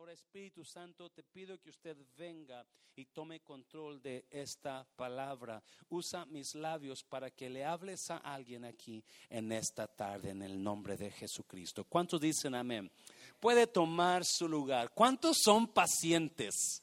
[0.00, 2.64] Ahora, Espíritu Santo, te pido que usted venga
[2.96, 5.62] y tome control de esta palabra.
[5.90, 10.62] Usa mis labios para que le hables a alguien aquí en esta tarde, en el
[10.62, 11.84] nombre de Jesucristo.
[11.84, 12.90] ¿Cuántos dicen amén?
[13.38, 14.90] Puede tomar su lugar.
[14.94, 16.82] ¿Cuántos son pacientes?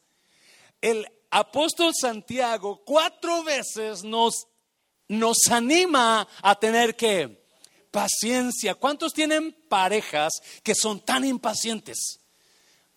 [0.79, 4.45] El apóstol Santiago cuatro veces nos,
[5.07, 7.43] nos anima a tener que
[7.89, 8.75] paciencia.
[8.75, 12.19] ¿Cuántos tienen parejas que son tan impacientes?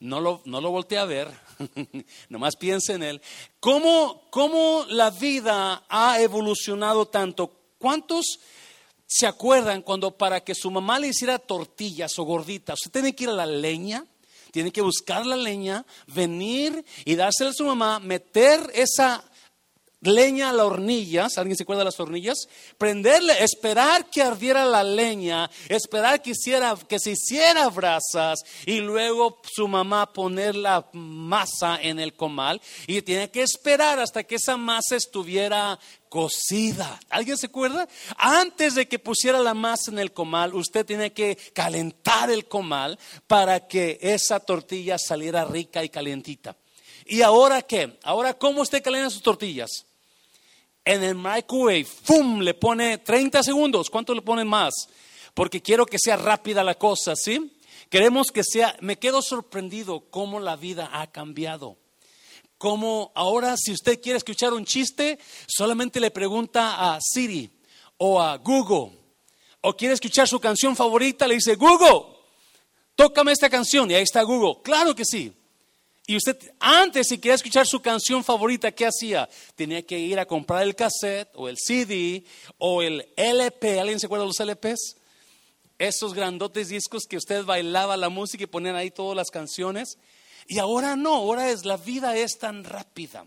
[0.00, 1.28] No lo, no lo a ver,
[2.30, 3.22] nomás piense en él.
[3.60, 7.52] ¿Cómo, ¿Cómo la vida ha evolucionado tanto?
[7.78, 8.40] ¿Cuántos
[9.06, 13.24] se acuerdan cuando para que su mamá le hiciera tortillas o gorditas, usted tiene que
[13.24, 14.06] ir a la leña?
[14.52, 19.22] Tiene que buscar la leña, venir y dársela a su mamá, meter esa
[20.02, 22.48] leña a la hornilla, ¿alguien se acuerda de las hornillas?
[22.78, 29.40] Prenderle, esperar que ardiera la leña, esperar que, hiciera, que se hiciera brasas y luego
[29.50, 34.56] su mamá poner la masa en el comal y tiene que esperar hasta que esa
[34.56, 36.98] masa estuviera cocida.
[37.08, 37.86] ¿Alguien se acuerda?
[38.16, 42.98] Antes de que pusiera la masa en el comal, usted tiene que calentar el comal
[43.26, 46.56] para que esa tortilla saliera rica y calientita.
[47.06, 47.98] ¿Y ahora qué?
[48.02, 49.86] Ahora, ¿cómo usted calienta sus tortillas?
[50.92, 52.40] En el microwave, ¡fum!
[52.40, 53.88] Le pone 30 segundos.
[53.88, 54.74] ¿Cuánto le ponen más?
[55.34, 57.56] Porque quiero que sea rápida la cosa, ¿sí?
[57.88, 61.76] Queremos que sea, me quedo sorprendido cómo la vida ha cambiado.
[62.58, 67.50] Como ahora si usted quiere escuchar un chiste, solamente le pregunta a Siri
[67.96, 68.98] o a Google.
[69.60, 72.16] O quiere escuchar su canción favorita, le dice, Google,
[72.96, 73.90] tócame esta canción.
[73.90, 74.60] Y ahí está Google.
[74.62, 75.32] Claro que sí.
[76.10, 79.28] Y usted, antes, si quería escuchar su canción favorita, ¿qué hacía?
[79.54, 82.24] Tenía que ir a comprar el cassette o el CD
[82.58, 83.78] o el LP.
[83.78, 84.96] ¿Alguien se acuerda de los LPs?
[85.78, 89.98] Esos grandotes discos que usted bailaba la música y ponían ahí todas las canciones.
[90.48, 93.24] Y ahora no, ahora es la vida es tan rápida.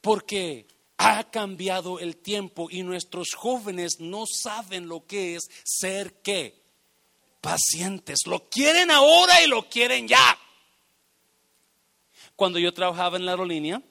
[0.00, 6.60] Porque ha cambiado el tiempo y nuestros jóvenes no saben lo que es ser qué?
[7.40, 8.26] Pacientes.
[8.26, 10.40] Lo quieren ahora y lo quieren ya.
[12.36, 13.82] Cuando yo trabajaba en la aerolínea,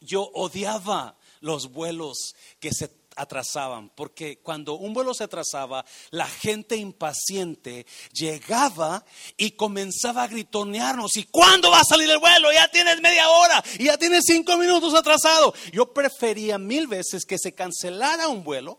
[0.00, 6.76] yo odiaba los vuelos que se atrasaban, porque cuando un vuelo se atrasaba, la gente
[6.76, 9.04] impaciente llegaba
[9.36, 12.52] y comenzaba a gritonearnos, ¿y cuándo va a salir el vuelo?
[12.52, 15.52] Ya tienes media hora ya tienes cinco minutos atrasado.
[15.72, 18.78] Yo prefería mil veces que se cancelara un vuelo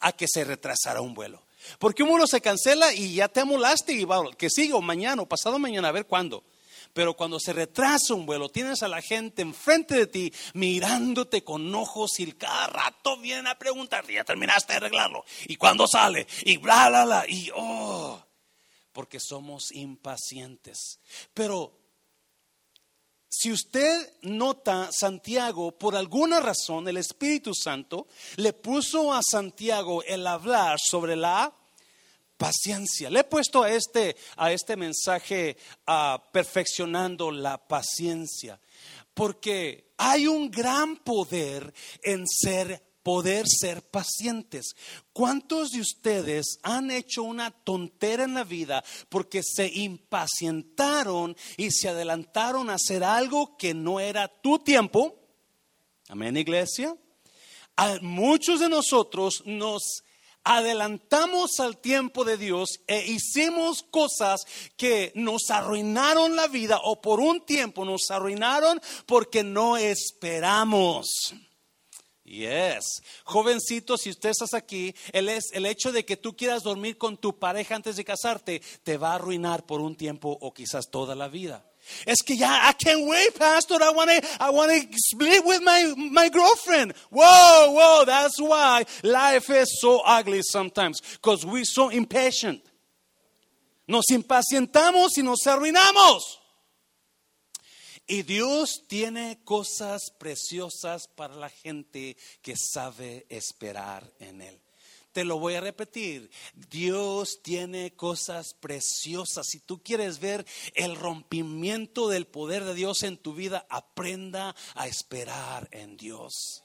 [0.00, 1.42] a que se retrasara un vuelo.
[1.78, 5.26] Porque un vuelo se cancela y ya te amolaste y va, que sigue mañana o
[5.26, 6.42] pasado mañana, a ver cuándo.
[6.92, 11.74] Pero cuando se retrasa un vuelo, tienes a la gente enfrente de ti mirándote con
[11.74, 15.24] ojos y cada rato vienen a preguntar, ya terminaste de arreglarlo.
[15.46, 16.26] ¿Y cuándo sale?
[16.44, 17.24] Y bla, bla, bla.
[17.28, 18.22] Y oh,
[18.92, 20.98] porque somos impacientes.
[21.32, 21.80] Pero
[23.28, 30.26] si usted nota, Santiago, por alguna razón, el Espíritu Santo le puso a Santiago el
[30.26, 31.54] hablar sobre la
[32.40, 33.10] paciencia.
[33.10, 38.58] Le he puesto a este, a este mensaje a perfeccionando la paciencia,
[39.12, 44.74] porque hay un gran poder en ser poder ser pacientes.
[45.12, 51.88] ¿Cuántos de ustedes han hecho una tontera en la vida porque se impacientaron y se
[51.88, 55.14] adelantaron a hacer algo que no era tu tiempo?
[56.08, 56.94] Amén, iglesia.
[57.76, 60.02] A muchos de nosotros nos
[60.44, 64.42] adelantamos al tiempo de Dios e hicimos cosas
[64.76, 71.34] que nos arruinaron la vida o por un tiempo nos arruinaron porque no esperamos.
[72.24, 73.02] Yes.
[73.24, 77.16] Jovencito, si usted estás aquí, el, es, el hecho de que tú quieras dormir con
[77.16, 81.16] tu pareja antes de casarte te va a arruinar por un tiempo o quizás toda
[81.16, 81.69] la vida.
[82.06, 83.76] Es que ya, I can't wait, Pastor.
[83.82, 86.94] I want to I wanna split with my, my girlfriend.
[87.10, 91.00] Whoa, whoa, that's why life is so ugly sometimes.
[91.00, 92.62] Because we're so impatient.
[93.88, 96.38] Nos impacientamos y nos arruinamos.
[98.06, 104.60] Y Dios tiene cosas preciosas para la gente que sabe esperar en Él.
[105.12, 106.30] Te lo voy a repetir.
[106.54, 109.48] Dios tiene cosas preciosas.
[109.48, 114.86] Si tú quieres ver el rompimiento del poder de Dios en tu vida, aprenda a
[114.86, 116.62] esperar en Dios.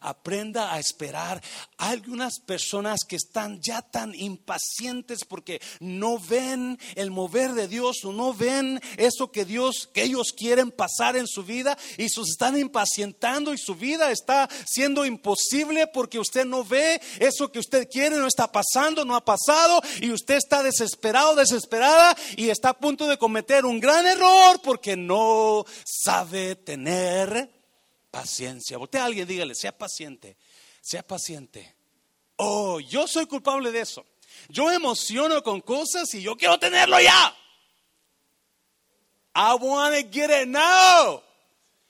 [0.00, 1.42] Aprenda a esperar.
[1.76, 8.04] Hay algunas personas que están ya tan impacientes porque no ven el mover de Dios
[8.04, 12.20] o no ven eso que Dios, que ellos quieren pasar en su vida y se
[12.22, 17.88] están impacientando y su vida está siendo imposible porque usted no ve eso que usted
[17.90, 22.78] quiere, no está pasando, no ha pasado y usted está desesperado, desesperada y está a
[22.78, 27.57] punto de cometer un gran error porque no sabe tener
[28.20, 28.78] paciencia.
[28.78, 30.36] Voltea a alguien, dígale, sea paciente,
[30.80, 31.74] sea paciente.
[32.36, 34.04] Oh, yo soy culpable de eso.
[34.48, 37.34] Yo emociono con cosas y yo quiero tenerlo ya.
[39.34, 41.22] I want to get it now.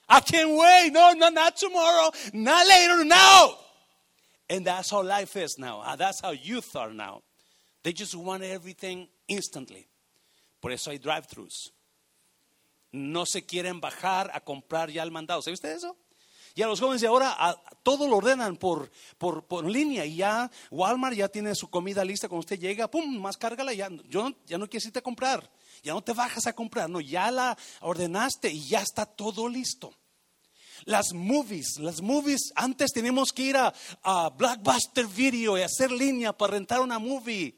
[0.08, 0.90] I can't wait.
[0.92, 3.58] No, no, not tomorrow, not later, now.
[4.50, 5.80] And that's how life is now.
[5.80, 7.22] Uh, that's how youth are now.
[7.82, 9.86] They just want everything instantly.
[10.60, 11.72] Por eso hay drive-thrus.
[12.92, 15.42] No se quieren bajar a comprar ya el mandado.
[15.42, 15.96] ¿Sabe usted eso?
[16.58, 21.14] Ya los jóvenes de ahora todo lo ordenan por, por, por, línea y ya Walmart
[21.14, 22.28] ya tiene su comida lista.
[22.28, 23.72] Cuando usted llega, pum, más cárgala.
[23.72, 25.48] Ya, yo, ya no quieres irte a comprar.
[25.84, 26.90] Ya no te bajas a comprar.
[26.90, 29.94] No, ya la ordenaste y ya está todo listo.
[30.84, 33.72] Las movies, las movies, antes teníamos que ir a,
[34.02, 37.56] a Blockbuster Video y hacer línea para rentar una movie.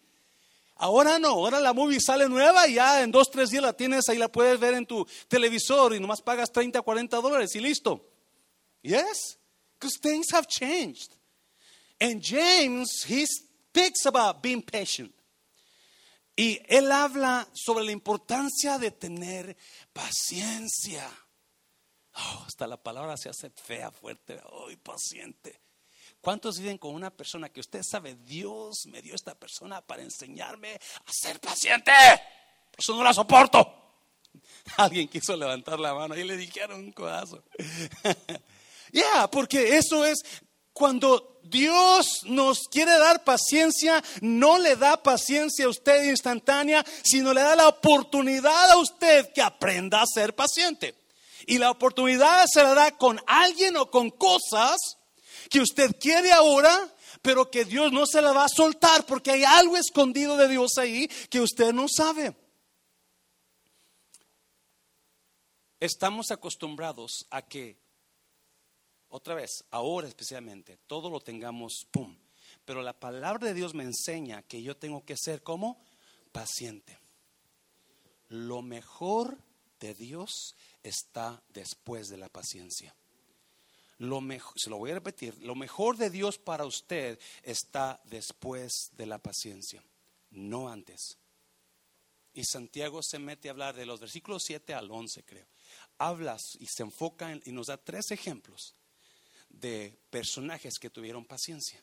[0.74, 4.10] Ahora no, ahora la movie sale nueva y ya en dos, tres días la tienes,
[4.10, 8.09] ahí la puedes ver en tu televisor y nomás pagas 30, 40 dólares y listo.
[8.82, 9.36] Yes?
[9.78, 11.16] Because things have changed.
[12.00, 15.12] And James, he speaks about being patient.
[16.36, 19.56] Y él habla sobre la importancia de tener
[19.92, 21.06] paciencia.
[22.14, 24.40] Oh, hasta la palabra se hace fea, fuerte.
[24.46, 25.60] Oh, paciente.
[26.20, 30.74] ¿Cuántos viven con una persona que usted sabe, Dios me dio esta persona para enseñarme
[30.74, 31.92] a ser paciente?
[32.70, 33.74] Por eso no la soporto.
[34.76, 37.42] Alguien quiso levantar la mano y le dijeron un codazo.
[38.92, 40.22] Ya, porque eso es
[40.72, 47.42] cuando Dios nos quiere dar paciencia, no le da paciencia a usted instantánea, sino le
[47.42, 50.94] da la oportunidad a usted que aprenda a ser paciente.
[51.46, 54.78] Y la oportunidad se la da con alguien o con cosas
[55.48, 56.88] que usted quiere ahora,
[57.22, 60.78] pero que Dios no se la va a soltar porque hay algo escondido de Dios
[60.78, 62.34] ahí que usted no sabe.
[65.80, 67.78] Estamos acostumbrados a que
[69.10, 72.16] otra vez, ahora especialmente, todo lo tengamos, ¡pum!
[72.64, 75.82] Pero la palabra de Dios me enseña que yo tengo que ser como
[76.30, 76.98] paciente.
[78.28, 79.38] Lo mejor
[79.80, 80.54] de Dios
[80.84, 82.94] está después de la paciencia.
[83.98, 88.90] Lo mejor, se lo voy a repetir, lo mejor de Dios para usted está después
[88.92, 89.82] de la paciencia,
[90.30, 91.18] no antes.
[92.32, 95.46] Y Santiago se mete a hablar de los versículos 7 al 11, creo.
[95.98, 98.76] Hablas y se enfoca y nos da tres ejemplos
[99.50, 101.82] de personajes que tuvieron paciencia.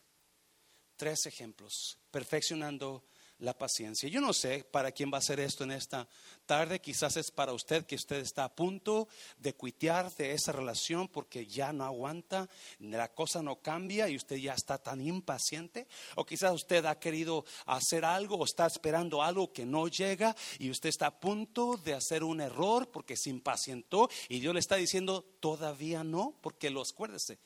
[0.95, 3.03] Tres ejemplos, perfeccionando
[3.39, 4.09] la paciencia.
[4.09, 6.07] Yo no sé para quién va a ser esto en esta
[6.45, 11.07] tarde, quizás es para usted que usted está a punto de cuitear de esa relación
[11.07, 12.49] porque ya no aguanta,
[12.79, 17.45] la cosa no cambia y usted ya está tan impaciente, o quizás usted ha querido
[17.65, 21.93] hacer algo o está esperando algo que no llega y usted está a punto de
[21.93, 26.91] hacer un error porque se impacientó y Dios le está diciendo todavía no, porque los
[26.91, 27.37] acuérdese,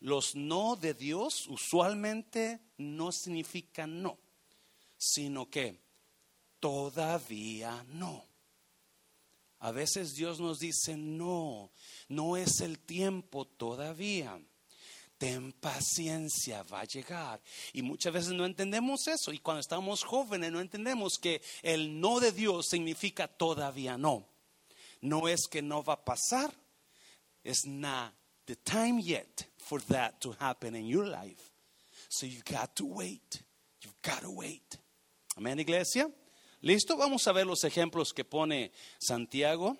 [0.00, 4.18] los no de Dios usualmente no significan no,
[4.96, 5.80] sino que
[6.60, 8.24] todavía no.
[9.60, 11.72] A veces Dios nos dice, no,
[12.08, 14.40] no es el tiempo todavía.
[15.18, 17.40] Ten paciencia, va a llegar.
[17.72, 19.32] Y muchas veces no entendemos eso.
[19.32, 24.28] Y cuando estamos jóvenes no entendemos que el no de Dios significa todavía no.
[25.00, 26.54] No es que no va a pasar,
[27.42, 28.12] es not
[28.44, 31.52] the time yet for that to happen in your life.
[32.08, 33.42] So you've got to wait.
[33.82, 34.78] You've got to wait.
[35.36, 36.10] Amén, iglesia.
[36.62, 36.96] ¿Listo?
[36.96, 39.76] Vamos a ver los ejemplos que pone Santiago.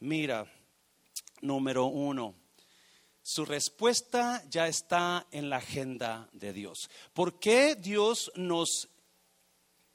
[0.00, 0.46] Mira,
[1.42, 2.34] número uno.
[3.22, 6.88] Su respuesta ya está en la agenda de Dios.
[7.12, 8.88] ¿Por qué Dios nos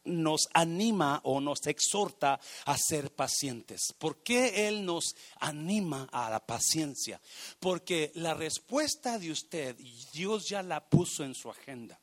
[0.05, 3.93] nos anima o nos exhorta a ser pacientes.
[3.97, 7.21] ¿Por qué Él nos anima a la paciencia?
[7.59, 9.75] Porque la respuesta de usted,
[10.13, 11.99] Dios ya la puso en su agenda.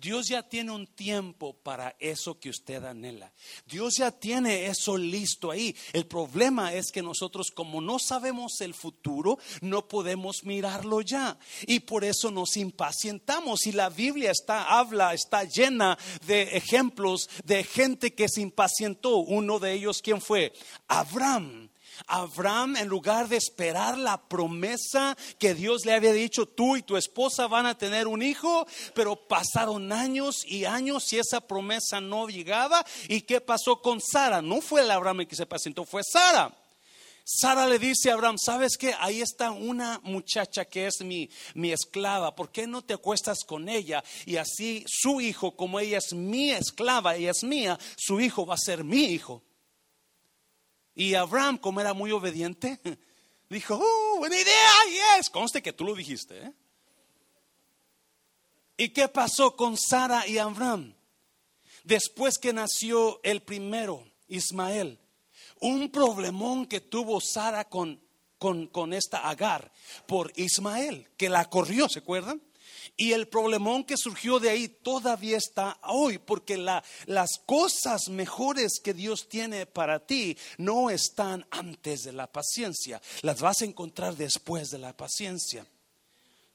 [0.00, 3.32] Dios ya tiene un tiempo para eso que usted anhela.
[3.66, 5.74] Dios ya tiene eso listo ahí.
[5.92, 11.38] El problema es que nosotros como no sabemos el futuro, no podemos mirarlo ya.
[11.66, 13.66] Y por eso nos impacientamos.
[13.66, 19.16] Y la Biblia está, habla, está llena de ejemplos de gente que se impacientó.
[19.18, 20.52] Uno de ellos, ¿quién fue?
[20.88, 21.70] Abraham.
[22.06, 26.96] Abraham, en lugar de esperar la promesa que Dios le había dicho, tú y tu
[26.96, 32.28] esposa van a tener un hijo, pero pasaron años y años y esa promesa no
[32.28, 32.84] llegaba.
[33.08, 34.42] ¿Y qué pasó con Sara?
[34.42, 36.54] No fue el Abraham el que se presentó, fue Sara.
[37.26, 38.94] Sara le dice a Abraham, ¿sabes qué?
[39.00, 41.30] Ahí está una muchacha que es mi,
[41.72, 44.04] esclava, ¿por qué no te acuestas con ella?
[44.26, 48.54] Y así su hijo, como ella es mi esclava, ella es mía, su hijo va
[48.54, 49.42] a ser mi hijo.
[50.94, 52.78] Y Abraham, como era muy obediente,
[53.50, 54.70] dijo, ¡uh, buena idea!
[55.18, 56.38] Yes, conste que tú lo dijiste.
[56.38, 56.52] ¿eh?
[58.76, 60.94] ¿Y qué pasó con Sara y Abraham?
[61.84, 64.98] Después que nació el primero, Ismael,
[65.60, 68.00] un problemón que tuvo Sara con,
[68.38, 69.70] con, con esta Agar
[70.06, 72.40] por Ismael, que la corrió, ¿se acuerdan?
[72.96, 78.94] Y el problemón que surgió de ahí todavía está hoy, porque las cosas mejores que
[78.94, 84.70] Dios tiene para ti no están antes de la paciencia, las vas a encontrar después
[84.70, 85.66] de la paciencia.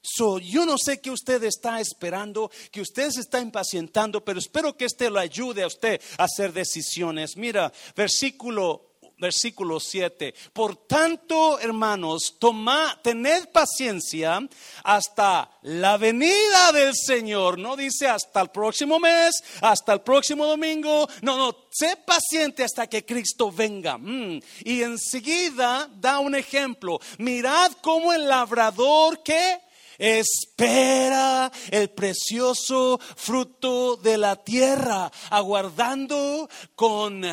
[0.01, 4.75] So, yo no sé qué usted está esperando, que usted se está impacientando, pero espero
[4.77, 7.35] que este lo ayude a usted a hacer decisiones.
[7.35, 8.88] Mira, versículo
[9.19, 10.33] versículo 7.
[10.53, 14.39] Por tanto, hermanos, toma, tened paciencia
[14.83, 17.59] hasta la venida del Señor.
[17.59, 21.07] No dice hasta el próximo mes, hasta el próximo domingo.
[21.21, 23.97] No, no, sé paciente hasta que Cristo venga.
[23.97, 24.41] Mm.
[24.63, 26.99] Y enseguida da un ejemplo.
[27.17, 29.61] Mirad cómo el labrador que
[29.99, 37.23] espera el precioso fruto de la tierra, aguardando con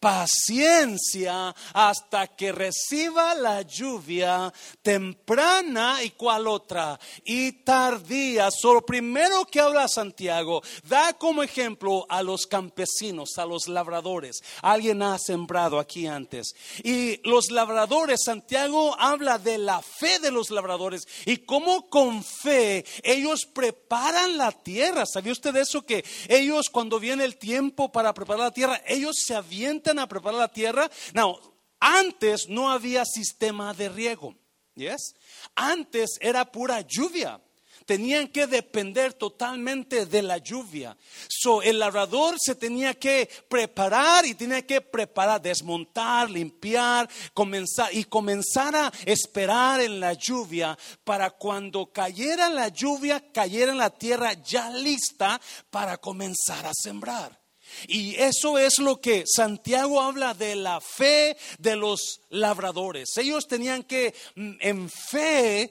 [0.00, 4.52] paciencia hasta que reciba la lluvia
[4.82, 8.50] temprana y cual otra y tardía.
[8.50, 14.42] Solo primero que habla Santiago da como ejemplo a los campesinos, a los labradores.
[14.62, 16.54] Alguien ha sembrado aquí antes.
[16.82, 22.84] Y los labradores, Santiago habla de la fe de los labradores y cómo con fe
[23.02, 25.04] ellos preparan la tierra.
[25.04, 25.82] ¿Sabía usted eso?
[25.82, 30.38] Que ellos cuando viene el tiempo para preparar la tierra, ellos se avientan a preparar
[30.38, 30.90] la tierra.
[31.14, 31.38] No,
[31.80, 34.34] antes no había sistema de riego.
[34.74, 35.14] Yes?
[35.54, 37.40] Antes era pura lluvia.
[37.86, 40.96] Tenían que depender totalmente de la lluvia.
[41.28, 48.04] So, el labrador se tenía que preparar y tenía que preparar, desmontar, limpiar, comenzar y
[48.04, 54.34] comenzar a esperar en la lluvia para cuando cayera la lluvia, cayera en la tierra
[54.34, 57.39] ya lista para comenzar a sembrar.
[57.88, 63.16] Y eso es lo que Santiago habla de la fe de los labradores.
[63.16, 65.70] Ellos tenían que mm, en fe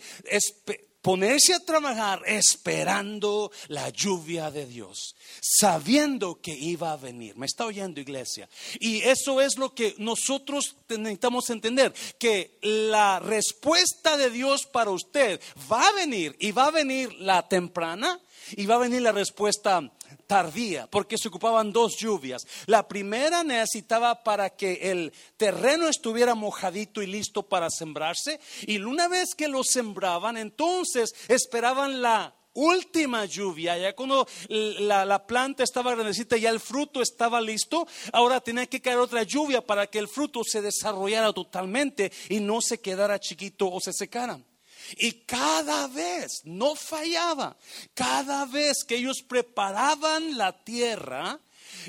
[1.01, 7.35] ponerse a trabajar esperando la lluvia de Dios, sabiendo que iba a venir.
[7.37, 8.49] ¿Me está oyendo iglesia?
[8.79, 15.39] Y eso es lo que nosotros necesitamos entender, que la respuesta de Dios para usted
[15.71, 18.19] va a venir y va a venir la temprana
[18.51, 19.89] y va a venir la respuesta
[20.29, 22.45] tardía, porque se ocupaban dos lluvias.
[22.67, 29.07] La primera necesitaba para que el terreno estuviera mojadito y listo para sembrarse, y una
[29.07, 36.37] vez que lo sembraban, entonces esperaban la última lluvia, ya cuando la, planta estaba grandecita,
[36.37, 40.41] ya el fruto estaba listo, ahora tenía que caer otra lluvia para que el fruto
[40.43, 44.39] se desarrollara totalmente y no se quedara chiquito o se secara.
[44.97, 47.57] Y cada vez, no fallaba,
[47.93, 51.39] cada vez que ellos preparaban la tierra,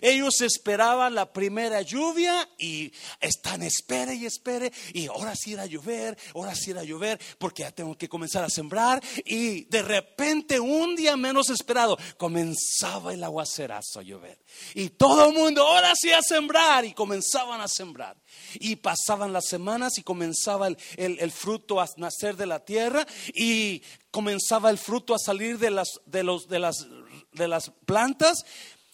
[0.00, 5.66] ellos esperaban la primera lluvia y están espere y espere y ahora sí irá a
[5.66, 9.82] llover, ahora sí irá a llover porque ya tengo que comenzar a sembrar y de
[9.82, 14.38] repente un día menos esperado comenzaba el aguacerazo a llover.
[14.74, 18.16] Y todo el mundo ahora sí a sembrar y comenzaban a sembrar.
[18.54, 23.82] Y pasaban las semanas y comenzaba el, el, fruto a nacer de la tierra y
[24.10, 26.86] comenzaba el fruto a salir de las, de los, de las,
[27.32, 28.44] de las plantas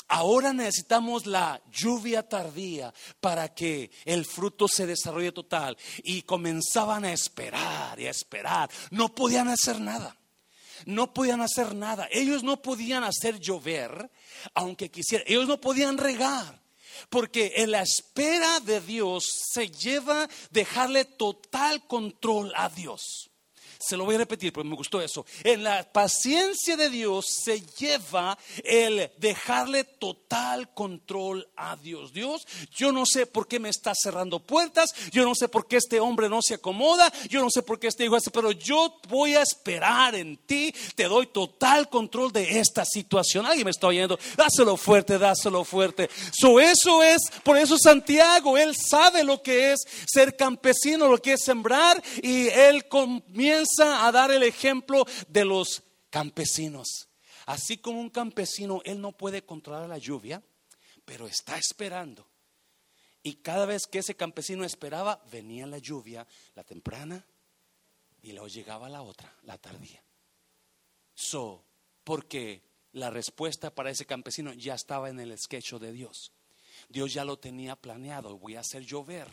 [0.08, 5.76] Ahora necesitamos la lluvia tardía para que el fruto se desarrolle total.
[6.04, 8.70] Y comenzaban a esperar y a esperar.
[8.90, 10.16] No podían hacer nada.
[10.84, 12.08] No podían hacer nada.
[12.12, 14.10] Ellos no podían hacer llover,
[14.54, 15.26] aunque quisieran.
[15.28, 16.62] Ellos no podían regar.
[17.10, 23.30] Porque en la espera de Dios se lleva dejarle total control a Dios.
[23.78, 25.26] Se lo voy a repetir porque me gustó eso.
[25.45, 32.12] En la paciencia de Dios se lleva el dejarle total control a Dios.
[32.12, 35.76] Dios, yo no sé por qué me está cerrando puertas, yo no sé por qué
[35.76, 38.99] este hombre no se acomoda, yo no sé por qué este hijo hace, pero yo
[39.09, 43.47] voy a esperar en ti, te doy total control de esta situación.
[43.47, 46.09] Alguien me está oyendo, dáselo fuerte, dáselo fuerte.
[46.33, 51.35] So, eso es, por eso Santiago, él sabe lo que es ser campesino, lo que
[51.35, 57.08] es sembrar y él comienza a dar el ejemplo de los campesinos.
[57.46, 60.42] Así como un campesino, él no puede controlar la lluvia,
[61.04, 62.26] pero está esperando.
[63.23, 67.25] Y cada vez que ese campesino esperaba, venía la lluvia, la temprana,
[68.23, 70.02] y luego llegaba la otra, la tardía.
[71.14, 71.64] So,
[72.02, 76.32] porque la respuesta para ese campesino ya estaba en el sketch de Dios.
[76.88, 79.28] Dios ya lo tenía planeado, voy a hacer llover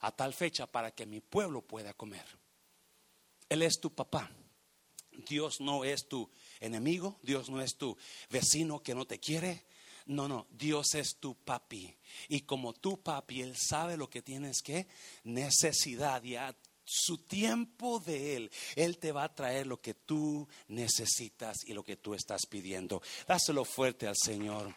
[0.00, 2.26] a tal fecha para que mi pueblo pueda comer.
[3.48, 4.30] Él es tu papá.
[5.28, 6.28] Dios no es tu
[6.60, 7.96] enemigo, Dios no es tu
[8.30, 9.64] vecino que no te quiere.
[10.06, 11.96] No, no, Dios es tu papi.
[12.28, 14.86] Y como tu papi, Él sabe lo que tienes que
[15.24, 20.48] necesidad y a su tiempo de Él, Él te va a traer lo que tú
[20.68, 23.02] necesitas y lo que tú estás pidiendo.
[23.26, 24.72] Dáselo fuerte al Señor.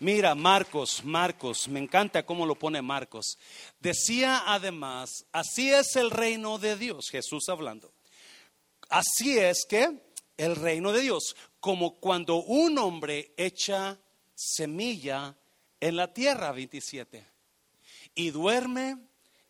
[0.00, 3.38] Mira, Marcos, Marcos, me encanta cómo lo pone Marcos.
[3.78, 7.93] Decía además, así es el reino de Dios, Jesús hablando.
[8.88, 10.00] Así es que
[10.36, 13.98] el reino de Dios, como cuando un hombre echa
[14.34, 15.36] semilla
[15.80, 17.26] en la tierra, 27,
[18.14, 18.96] y duerme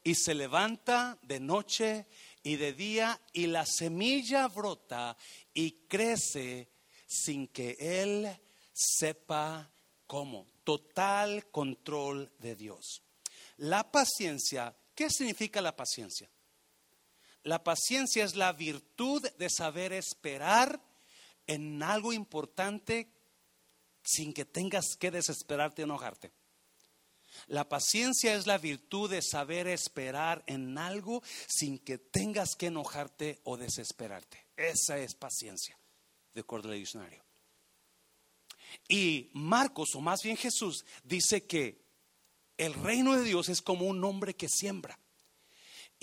[0.03, 2.07] y se levanta de noche
[2.43, 5.17] y de día y la semilla brota
[5.53, 6.69] y crece
[7.07, 8.29] sin que él
[8.73, 9.71] sepa
[10.07, 10.47] cómo.
[10.65, 13.03] Total control de Dios.
[13.59, 16.29] La paciencia, ¿qué significa la paciencia?
[17.45, 20.81] La paciencia es la virtud de saber esperar
[21.47, 23.11] en algo importante
[24.03, 26.33] sin que tengas que desesperarte o enojarte.
[27.49, 33.41] La paciencia es la virtud de saber esperar en algo sin que tengas que enojarte
[33.45, 34.47] o desesperarte.
[34.57, 35.79] Esa es paciencia,
[36.33, 37.23] de acuerdo al diccionario.
[38.89, 41.85] Y Marcos, o más bien Jesús, dice que
[42.57, 44.99] el reino de Dios es como un hombre que siembra.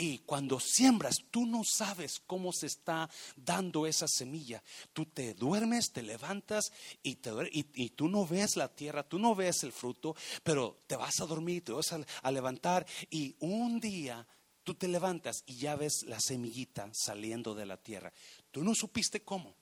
[0.02, 4.64] Y cuando siembras, tú no sabes cómo se está dando esa semilla.
[4.94, 6.72] Tú te duermes, te levantas
[7.04, 11.28] y, tú no ves la tierra, tú no ves el fruto, pero te vas a
[11.28, 14.28] dormir, te vas a levantar y un día
[14.64, 18.12] tú te levantas y ya ves la semillita saliendo de la tierra.
[18.50, 19.56] Tú no supiste cómo.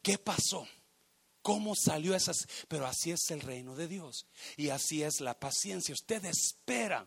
[0.00, 0.66] ¿Qué pasó?
[1.42, 2.48] ¿Cómo salió esas?
[2.66, 4.24] Pero así es el reino de Dios
[4.56, 5.92] y así es la paciencia.
[5.92, 7.06] Usted espera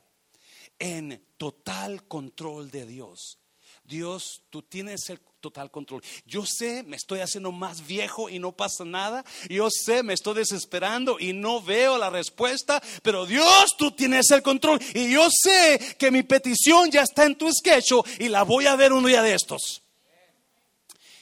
[0.82, 3.38] en total control de Dios.
[3.84, 6.02] Dios, tú tienes el total control.
[6.26, 9.24] Yo sé, me estoy haciendo más viejo y no pasa nada.
[9.48, 14.42] Yo sé, me estoy desesperando y no veo la respuesta, pero Dios, tú tienes el
[14.42, 14.80] control.
[14.96, 18.76] Y yo sé que mi petición ya está en tu sketch y la voy a
[18.76, 19.84] ver un día de estos.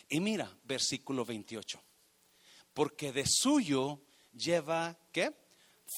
[0.08, 1.82] Y mira, versículo 28.
[2.74, 4.00] Porque de suyo
[4.34, 5.34] lleva, ¿qué?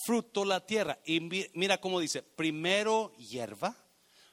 [0.05, 0.99] Fruto la tierra.
[1.05, 1.19] Y
[1.53, 3.75] mira cómo dice, primero hierba,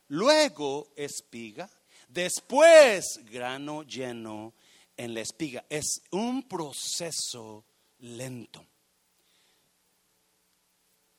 [0.08, 1.68] luego espiga,
[2.08, 4.54] después grano lleno
[4.96, 5.64] en la espiga.
[5.68, 7.64] Es un proceso
[7.98, 8.64] lento.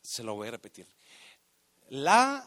[0.02, 0.88] Se lo voy a repetir.
[1.89, 2.45] La,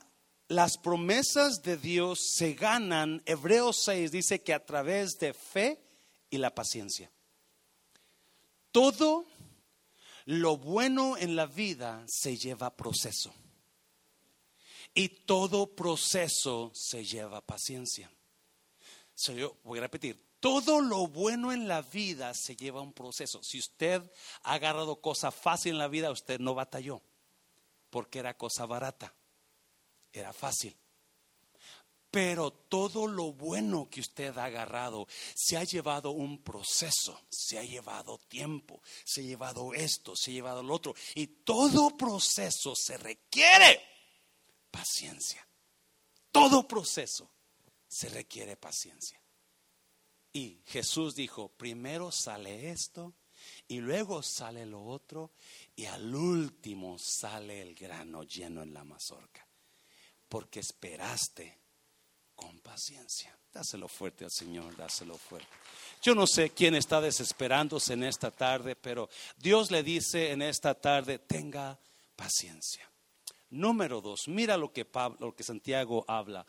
[0.48, 5.80] las promesas de Dios se ganan, Hebreos 6 dice que a través de fe
[6.30, 7.10] y la paciencia.
[8.70, 9.26] Todo
[10.26, 13.34] lo bueno en la vida se lleva proceso.
[14.94, 18.10] Y todo proceso se lleva paciencia.
[19.34, 23.42] yo voy a repetir, todo lo bueno en la vida se lleva un proceso.
[23.42, 24.02] Si usted
[24.42, 27.00] ha agarrado cosa fácil en la vida, usted no batalló,
[27.90, 29.14] porque era cosa barata,
[30.12, 30.76] era fácil.
[32.12, 37.64] Pero todo lo bueno que usted ha agarrado se ha llevado un proceso, se ha
[37.64, 40.94] llevado tiempo, se ha llevado esto, se ha llevado lo otro.
[41.14, 43.80] Y todo proceso se requiere
[44.70, 45.48] paciencia.
[46.30, 47.30] Todo proceso
[47.88, 49.18] se requiere paciencia.
[50.34, 53.14] Y Jesús dijo, primero sale esto
[53.68, 55.32] y luego sale lo otro
[55.74, 59.48] y al último sale el grano lleno en la mazorca.
[60.28, 61.61] Porque esperaste
[62.34, 63.36] con paciencia.
[63.52, 65.48] Dáselo fuerte al Señor, dáselo fuerte.
[66.02, 70.74] Yo no sé quién está desesperándose en esta tarde, pero Dios le dice en esta
[70.74, 71.78] tarde, tenga
[72.16, 72.88] paciencia.
[73.50, 76.46] Número dos, mira lo que, Pablo, lo que Santiago habla.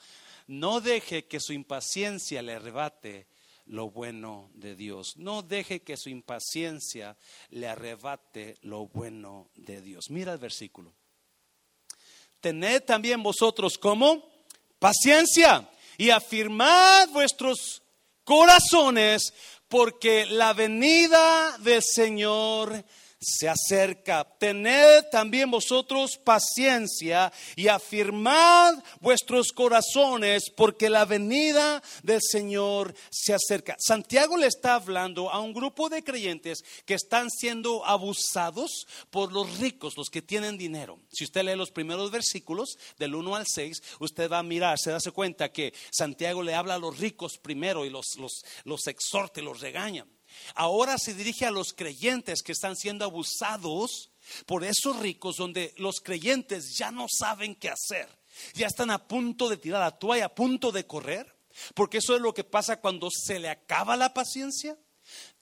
[0.48, 3.28] No deje que su impaciencia le arrebate
[3.65, 5.17] lo bueno de Dios.
[5.17, 7.17] No deje que su impaciencia
[7.50, 10.10] le arrebate lo bueno de Dios.
[10.10, 10.93] Mira el versículo.
[12.41, 14.33] Tened también vosotros como
[14.84, 15.65] paciencia
[15.98, 17.84] y afirmad vuestros
[18.26, 19.34] corazones
[19.69, 22.84] porque la venida del Señor
[23.24, 24.24] se acerca.
[24.38, 33.76] Tened también vosotros paciencia y afirmad vuestros corazones porque la venida del Señor se acerca.
[33.80, 39.60] Santiago le está hablando a un grupo de creyentes que están siendo abusados por los
[39.60, 41.00] ricos, los que tienen dinero.
[41.12, 44.92] Si usted lee los primeros versículos del 1 al 6, usted va a mirar, se
[44.92, 49.42] da cuenta que Santiago le habla a los ricos primero y los, los, los exhorta
[49.42, 50.06] y los regaña.
[50.56, 54.12] Ahora se dirige a los creyentes que están siendo abusados
[54.46, 58.08] por esos ricos donde los creyentes ya no saben qué hacer.
[58.54, 61.34] Ya están a punto de tirar la toalla, a punto de correr.
[61.76, 64.78] Porque eso es lo que pasa cuando se le acaba la paciencia.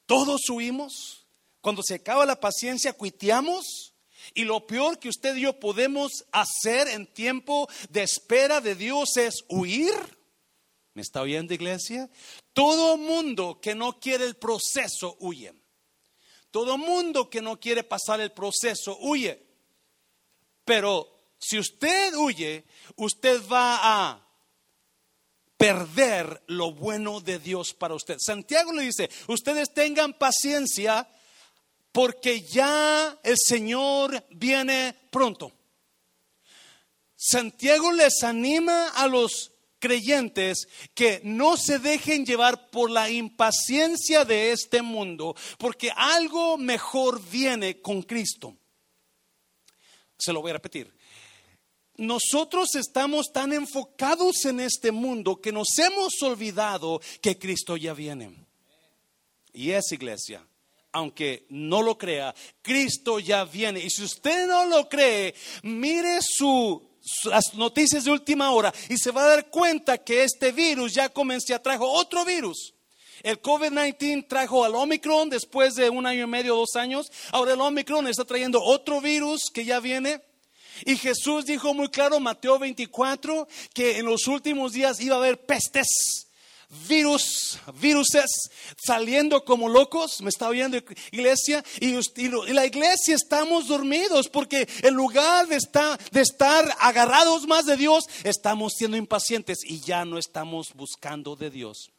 [0.05, 1.25] Todos huimos.
[1.61, 3.93] Cuando se acaba la paciencia, cuiteamos.
[4.33, 9.17] Y lo peor que usted y yo podemos hacer en tiempo de espera de Dios
[9.17, 10.20] es huir.
[10.93, 12.09] ¿Me está oyendo, iglesia?
[12.53, 15.53] Todo mundo que no quiere el proceso huye.
[16.51, 19.41] Todo mundo que no quiere pasar el proceso huye.
[20.65, 22.65] Pero si usted huye,
[22.97, 24.27] usted va a
[25.55, 28.17] perder lo bueno de Dios para usted.
[28.19, 31.07] Santiago le dice, ustedes tengan paciencia
[31.91, 35.51] porque ya el Señor viene pronto.
[37.15, 39.51] Santiago les anima a los
[39.81, 47.21] creyentes que no se dejen llevar por la impaciencia de este mundo, porque algo mejor
[47.29, 48.55] viene con Cristo.
[50.17, 50.93] Se lo voy a repetir.
[51.97, 58.33] Nosotros estamos tan enfocados en este mundo que nos hemos olvidado que Cristo ya viene.
[59.51, 60.45] Y es iglesia
[60.93, 63.79] aunque no lo crea, Cristo ya viene.
[63.79, 66.90] Y si usted no lo cree, mire su
[67.25, 71.09] las noticias de última hora y se va a dar cuenta que este virus ya
[71.09, 72.73] comenzó, a trajo otro virus.
[73.23, 77.11] El COVID-19 trajo al Omicron después de un año y medio, dos años.
[77.31, 80.21] Ahora el Omicron está trayendo otro virus que ya viene.
[80.85, 85.45] Y Jesús dijo muy claro, Mateo 24, que en los últimos días iba a haber
[85.45, 86.30] pestes
[86.87, 88.49] virus, viruses
[88.83, 90.21] saliendo como locos.
[90.21, 90.77] ¿Me está oyendo
[91.11, 91.63] iglesia?
[91.79, 91.93] Y,
[92.53, 98.05] la iglesia estamos dormidos porque en lugar de estar, de estar agarrados más de Dios,
[98.23, 101.91] estamos siendo impacientes y ya no estamos buscando de Dios.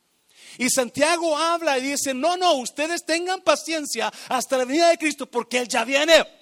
[0.59, 5.27] Y Santiago habla y dice, no, no, ustedes tengan paciencia hasta la venida de Cristo
[5.27, 6.42] porque Él ya viene.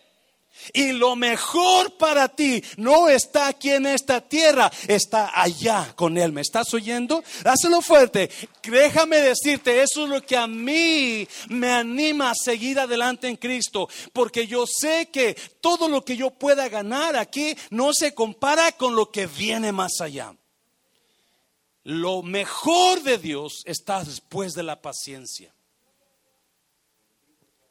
[0.73, 6.33] Y lo mejor para ti no está aquí en esta tierra, está allá con Él.
[6.33, 7.25] ¿Me estás oyendo?
[7.45, 8.31] Hazlo fuerte.
[8.63, 13.89] Déjame decirte, eso es lo que a mí me anima a seguir adelante en Cristo.
[14.13, 18.95] Porque yo sé que todo lo que yo pueda ganar aquí no se compara con
[18.95, 20.35] lo que viene más allá.
[21.83, 25.55] Lo mejor de Dios está después de la paciencia.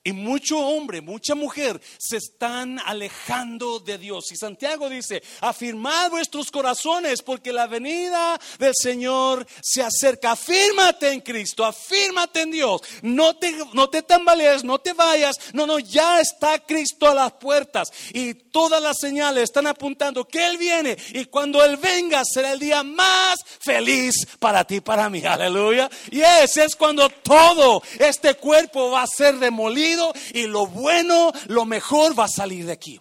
[0.09, 4.31] Y mucho hombre, mucha mujer se están alejando de Dios.
[4.31, 10.31] Y Santiago dice, afirmad vuestros corazones porque la venida del Señor se acerca.
[10.31, 12.81] Afírmate en Cristo, afírmate en Dios.
[13.03, 15.35] No te, no te tambalees, no te vayas.
[15.53, 17.93] No, no, ya está Cristo a las puertas.
[18.11, 20.97] Y todas las señales están apuntando que Él viene.
[21.13, 25.23] Y cuando Él venga será el día más feliz para ti, para mí.
[25.23, 25.87] Aleluya.
[26.09, 29.98] Y ese es cuando todo este cuerpo va a ser demolido
[30.33, 32.99] y lo bueno, lo mejor va a salir de aquí.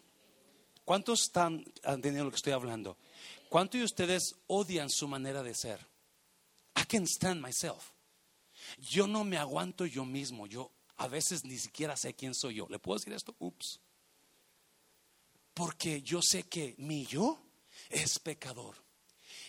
[0.85, 2.97] ¿Cuántos están entendiendo lo que estoy hablando?
[3.49, 5.87] ¿Cuántos de ustedes odian su manera de ser?
[6.77, 7.93] I can stand myself.
[8.79, 10.47] Yo no me aguanto yo mismo.
[10.47, 12.67] Yo a veces ni siquiera sé quién soy yo.
[12.69, 13.35] ¿Le puedo decir esto?
[13.39, 13.81] Ups.
[15.55, 17.39] Porque yo sé que mi yo
[17.91, 18.77] es pecador.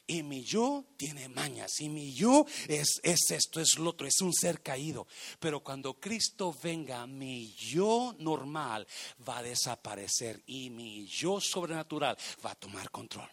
[0.09, 1.79] Y mi yo tiene mañas.
[1.81, 5.05] Y mi yo es, es esto, es lo otro, es un ser caído.
[5.39, 8.87] Pero cuando Cristo venga, mi yo normal
[9.27, 10.41] va a desaparecer.
[10.47, 13.29] Y mi yo sobrenatural va a tomar control.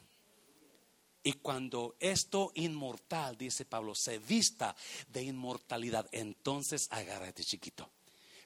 [1.22, 4.76] Y cuando esto inmortal, dice Pablo, se vista
[5.08, 7.90] de inmortalidad, entonces agárrate chiquito,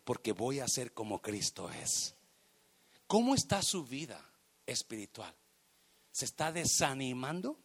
[0.04, 2.14] porque voy a ser como Cristo es.
[3.08, 4.24] ¿Cómo está su vida
[4.66, 5.34] espiritual?
[6.12, 7.58] ¿Se está desanimando?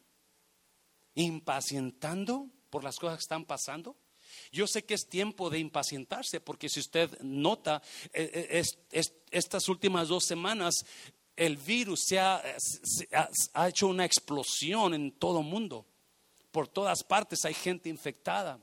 [1.15, 3.95] Impacientando por las cosas que están pasando.
[4.51, 7.81] Yo sé que es tiempo de impacientarse, porque si usted nota,
[8.13, 10.75] eh, eh, estas últimas dos semanas
[11.35, 12.41] el virus se ha,
[13.53, 15.85] ha hecho una explosión en todo el mundo.
[16.51, 18.59] Por todas partes hay gente infectada.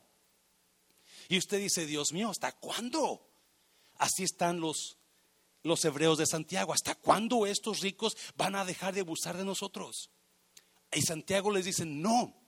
[1.28, 3.28] Y usted dice, Dios mío, ¿hasta cuándo?
[3.96, 4.96] Así están los,
[5.62, 6.72] los hebreos de Santiago.
[6.72, 10.10] ¿Hasta cuándo estos ricos van a dejar de abusar de nosotros?
[10.92, 12.41] Y Santiago les dice, no,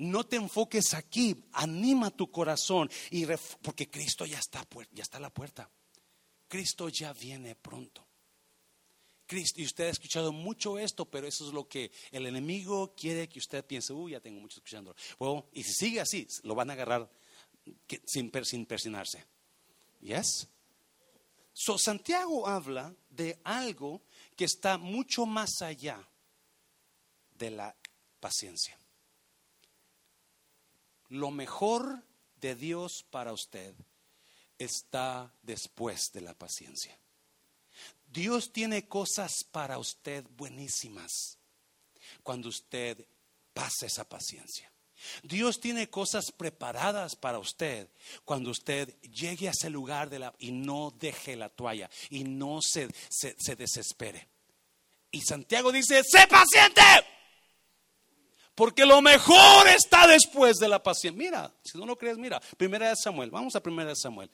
[0.00, 3.26] no te enfoques aquí, anima tu corazón, y
[3.60, 5.70] porque Cristo ya está, ya está a la puerta.
[6.48, 8.06] Cristo ya viene pronto.
[9.26, 13.28] Cristo, y usted ha escuchado mucho esto, pero eso es lo que el enemigo quiere
[13.28, 14.96] que usted piense, uy, ya tengo mucho escuchando.
[15.18, 17.08] Bueno, y si sigue así, lo van a agarrar
[18.06, 19.24] sin, sin persinarse.
[20.00, 20.48] ¿Yes?
[21.52, 24.00] So, Santiago habla de algo
[24.34, 26.08] que está mucho más allá
[27.36, 27.76] de la
[28.18, 28.79] paciencia.
[31.10, 32.02] Lo mejor
[32.40, 33.74] de Dios para usted
[34.58, 36.96] está después de la paciencia.
[38.06, 41.38] Dios tiene cosas para usted buenísimas
[42.22, 43.06] cuando usted
[43.52, 44.70] pasa esa paciencia.
[45.22, 47.88] Dios tiene cosas preparadas para usted
[48.24, 52.60] cuando usted llegue a ese lugar de la, y no deje la toalla y no
[52.62, 54.28] se, se desespere.
[55.10, 56.82] Y Santiago dice, sé paciente.
[58.60, 61.18] Porque lo mejor está después de la paciencia.
[61.18, 62.38] Mira, si no lo crees, mira.
[62.58, 63.30] Primera de Samuel.
[63.30, 64.30] Vamos a Primera de Samuel,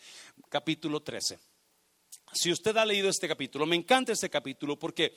[0.49, 1.39] capítulo 13.
[2.33, 5.15] Si usted ha leído este capítulo, me encanta este capítulo porque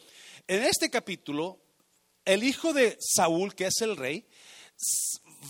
[0.48, 1.58] en este capítulo
[2.24, 4.28] el hijo de Saúl, que es el rey,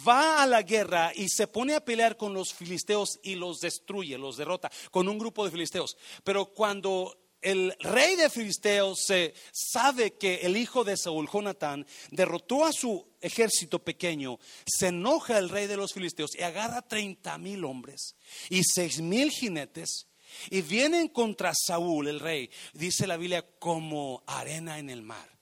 [0.07, 4.17] va a la guerra y se pone a pelear con los filisteos y los destruye,
[4.17, 5.97] los derrota con un grupo de filisteos.
[6.23, 12.65] Pero cuando el rey de filisteos se sabe que el hijo de Saúl, Jonatán, derrotó
[12.65, 17.63] a su ejército pequeño, se enoja el rey de los filisteos y agarra 30 mil
[17.65, 18.15] hombres
[18.49, 20.07] y seis mil jinetes
[20.49, 25.37] y vienen contra Saúl, el rey, dice la Biblia, como arena en el mar.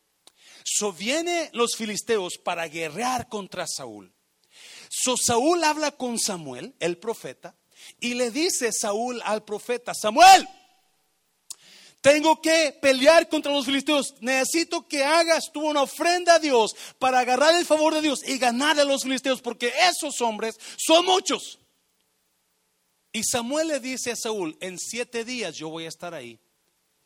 [0.63, 4.13] So viene los filisteos para guerrear contra Saúl.
[4.89, 7.55] So Saúl habla con Samuel, el profeta,
[7.99, 10.47] y le dice Saúl al profeta, Samuel,
[12.07, 14.15] tengo que pelear contra los filisteos.
[14.21, 18.37] Necesito que hagas tú una ofrenda a Dios para agarrar el favor de Dios y
[18.37, 21.59] ganar a los filisteos, porque esos hombres son muchos.
[23.11, 26.39] Y Samuel le dice a Saúl, en siete días yo voy a estar ahí.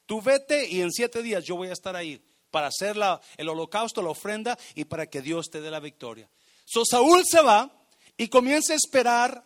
[0.06, 2.96] Tú vete y en siete días yo voy a estar ahí para hacer
[3.38, 6.30] el holocausto, la ofrenda y para que Dios te dé la victoria.
[6.66, 7.72] So Saúl se va
[8.18, 9.44] y comienza a esperar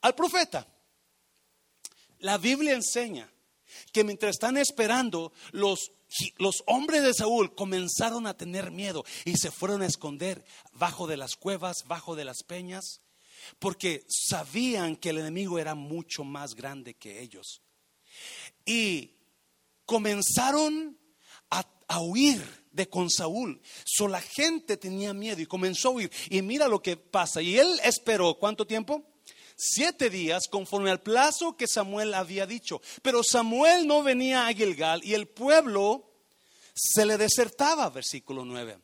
[0.00, 0.64] al profeta.
[2.20, 3.31] La Biblia enseña
[3.92, 5.92] que mientras están esperando, los,
[6.38, 11.16] los hombres de Saúl comenzaron a tener miedo y se fueron a esconder bajo de
[11.16, 13.00] las cuevas, bajo de las peñas,
[13.58, 17.62] porque sabían que el enemigo era mucho más grande que ellos.
[18.64, 19.16] Y
[19.84, 20.98] comenzaron
[21.50, 23.60] a, a huir de con Saúl.
[23.84, 26.12] So la gente tenía miedo y comenzó a huir.
[26.30, 27.42] Y mira lo que pasa.
[27.42, 29.11] Y él esperó, ¿cuánto tiempo?
[29.56, 32.80] Siete días conforme al plazo que Samuel había dicho.
[33.02, 36.10] Pero Samuel no venía a Gilgal y el pueblo
[36.74, 38.78] se le desertaba, versículo 9.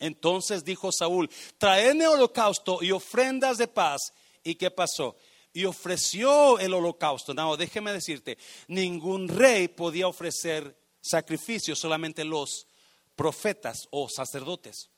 [0.00, 4.12] Entonces dijo Saúl, traedme holocausto y ofrendas de paz.
[4.42, 5.16] ¿Y qué pasó?
[5.52, 7.32] Y ofreció el holocausto.
[7.32, 12.66] No, déjeme decirte, ningún rey podía ofrecer sacrificios, solamente los
[13.14, 14.90] profetas o sacerdotes.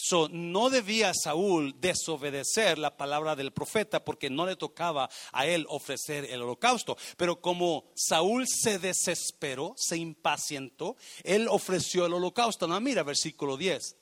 [0.00, 5.66] So, no debía Saúl desobedecer la palabra del profeta porque no le tocaba a él
[5.68, 6.96] ofrecer el holocausto.
[7.16, 12.68] Pero como Saúl se desesperó, se impacientó, él ofreció el holocausto.
[12.68, 13.96] No, mira, versículo 10.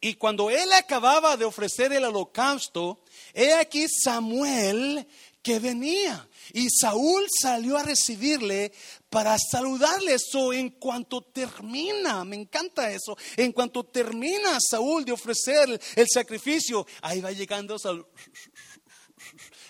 [0.00, 3.04] Y cuando él acababa de ofrecer el holocausto,
[3.34, 5.06] he aquí Samuel
[5.42, 6.28] que venía.
[6.52, 8.72] Y Saúl salió a recibirle
[9.08, 10.14] para saludarle.
[10.14, 16.86] Eso en cuanto termina, me encanta eso, en cuanto termina Saúl de ofrecer el sacrificio,
[17.02, 17.76] ahí va llegando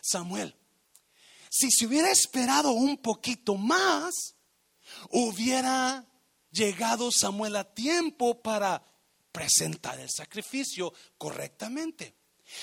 [0.02, 0.54] Samuel.
[1.50, 4.36] Si se hubiera esperado un poquito más,
[5.10, 6.06] hubiera
[6.50, 8.84] llegado Samuel a tiempo para
[9.32, 12.19] presentar el sacrificio correctamente.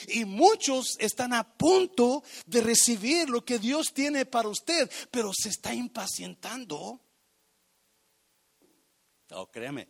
[0.07, 5.49] Y muchos están a punto de recibir lo que Dios tiene para usted, pero se
[5.49, 6.99] está impacientando.
[9.29, 9.87] No, créame,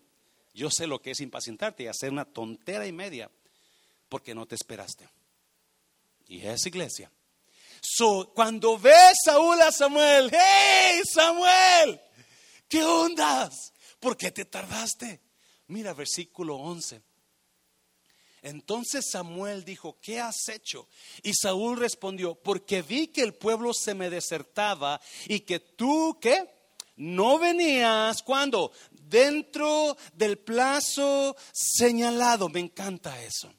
[0.54, 3.30] yo sé lo que es impacientarte y hacer una tontera y media
[4.10, 5.08] porque no te esperaste.
[6.28, 7.12] Y es iglesia.
[7.82, 12.02] So, cuando ves Saúl a Samuel, hey Samuel,
[12.68, 13.74] ¿qué ondas?
[14.00, 15.22] ¿Por qué te tardaste?
[15.68, 17.02] Mira versículo 11.
[18.48, 20.88] Entonces Samuel dijo, ¿qué has hecho?
[21.24, 26.58] Y Saúl respondió, porque vi que el pueblo se me desertaba y que tú, ¿qué?
[26.98, 32.50] no venías cuando dentro del plazo señalado.
[32.50, 33.54] Me encanta eso.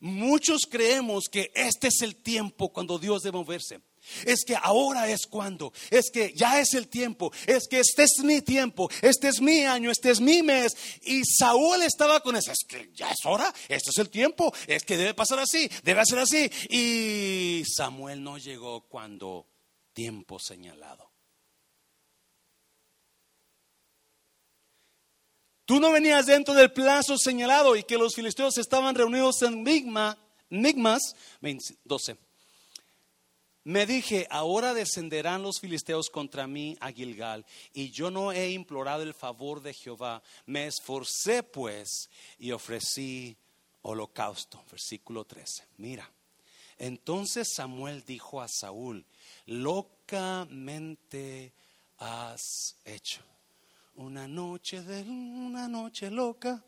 [0.00, 3.80] Muchos creemos que este es el tiempo cuando Dios debe moverse.
[4.24, 8.20] Es que ahora es cuando, es que ya es el tiempo, es que este es
[8.22, 10.76] mi tiempo, este es mi año, este es mi mes.
[11.02, 14.82] Y Saúl estaba con eso, es que ya es hora, este es el tiempo, es
[14.84, 16.50] que debe pasar así, debe ser así.
[16.68, 19.46] Y Samuel no llegó cuando
[19.92, 21.10] tiempo señalado.
[25.64, 30.18] Tú no venías dentro del plazo señalado y que los filisteos estaban reunidos en Migma,
[30.50, 31.14] Migmas
[31.84, 32.31] 12.
[33.64, 39.04] Me dije, ahora descenderán los filisteos contra mí a Gilgal, y yo no he implorado
[39.04, 40.20] el favor de Jehová.
[40.46, 43.36] Me esforcé pues y ofrecí
[43.82, 44.64] holocausto.
[44.70, 45.64] Versículo 13.
[45.76, 46.10] Mira,
[46.78, 49.06] entonces Samuel dijo a Saúl,
[49.46, 50.72] locamente
[51.98, 53.22] has hecho
[53.94, 56.64] una noche de una noche loca.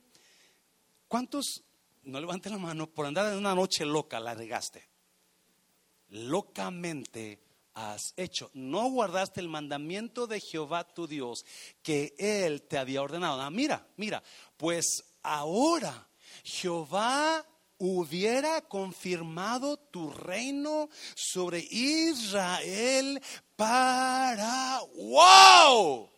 [1.09, 1.65] ¿Cuántos,
[2.05, 4.94] no levanten la mano, por andar en una noche loca la regaste?
[6.15, 7.41] Locamente
[7.75, 8.49] has hecho.
[8.55, 11.45] No guardaste el mandamiento de Jehová tu Dios
[11.83, 13.43] que él te había ordenado.
[13.43, 14.23] Ah, mira, mira,
[14.57, 16.09] pues ahora
[16.45, 17.45] Jehová
[17.79, 23.21] hubiera confirmado tu reino sobre Israel
[23.57, 26.14] para wow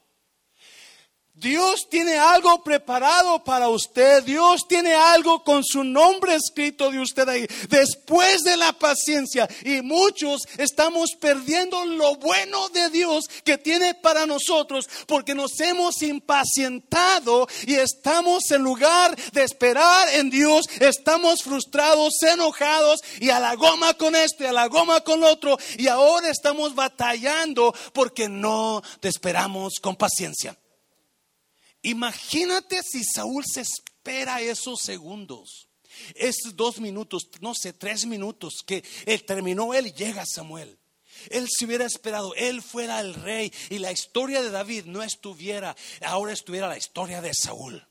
[1.38, 4.24] Dios tiene algo preparado para usted.
[4.24, 7.46] Dios tiene algo con su nombre escrito de usted ahí.
[7.68, 9.46] Después de la paciencia.
[9.62, 16.00] Y muchos estamos perdiendo lo bueno de Dios que tiene para nosotros porque nos hemos
[16.00, 20.66] impacientado y estamos en lugar de esperar en Dios.
[20.80, 25.28] Estamos frustrados, enojados y a la goma con esto y a la goma con lo
[25.28, 25.58] otro.
[25.76, 30.56] Y ahora estamos batallando porque no te esperamos con paciencia.
[31.86, 35.68] Imagínate si Saúl se espera esos segundos,
[36.16, 38.82] esos dos minutos, no sé, tres minutos que
[39.24, 40.80] terminó, él llega Samuel.
[41.30, 45.76] Él se hubiera esperado, él fuera el rey y la historia de David no estuviera,
[46.02, 47.86] ahora estuviera la historia de Saúl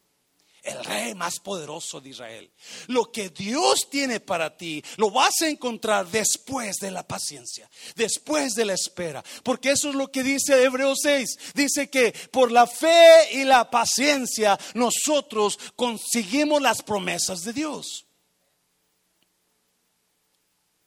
[0.66, 2.52] el rey más poderoso de Israel.
[2.88, 8.56] Lo que Dios tiene para ti lo vas a encontrar después de la paciencia, después
[8.56, 9.24] de la espera.
[9.44, 11.54] Porque eso es lo que dice Hebreos 6.
[11.54, 18.06] Dice que por la fe y la paciencia nosotros conseguimos las promesas de Dios.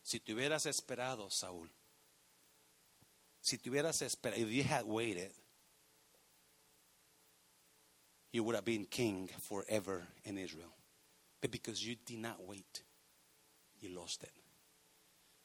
[0.03, 1.71] Si te hubieras esperado, Saúl,
[3.41, 5.31] si te hubieras esperado, if you had waited,
[8.31, 10.73] you would have been king forever in Israel.
[11.41, 12.83] But because you did not wait,
[13.79, 14.31] you lost it.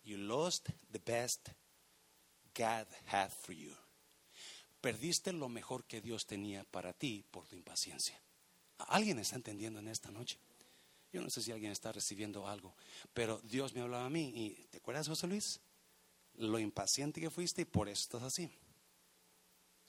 [0.03, 1.49] You lost the best
[2.53, 3.71] God had for you.
[4.81, 8.19] Perdiste lo mejor que Dios tenía para ti por tu impaciencia.
[8.89, 10.37] ¿Alguien está entendiendo en esta noche?
[11.11, 12.75] Yo no sé si alguien está recibiendo algo,
[13.13, 15.59] pero Dios me hablaba a mí y ¿te acuerdas, José Luis?
[16.35, 18.51] Lo impaciente que fuiste y por eso estás así.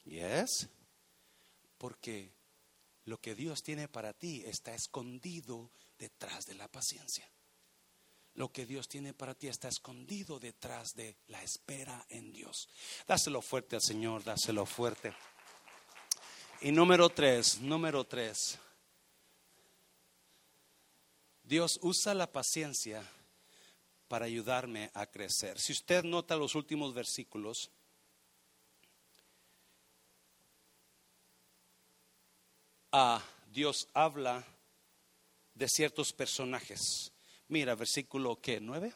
[0.05, 0.69] Yes.
[1.77, 2.31] Porque
[3.07, 7.25] lo que Dios tiene para ti está escondido detrás de la paciencia.
[8.33, 12.67] Lo que Dios tiene para ti está escondido detrás de la espera en Dios.
[13.07, 15.13] Dáselo fuerte al Señor, dáselo fuerte.
[16.59, 18.59] Y número tres, número tres.
[21.43, 23.09] Dios usa la paciencia
[24.09, 25.57] para ayudarme a crecer.
[25.61, 27.71] Si usted nota los últimos versículos,
[33.51, 34.45] Dios habla
[35.53, 37.11] de ciertos personajes.
[37.47, 38.93] Mira, versículo que 9.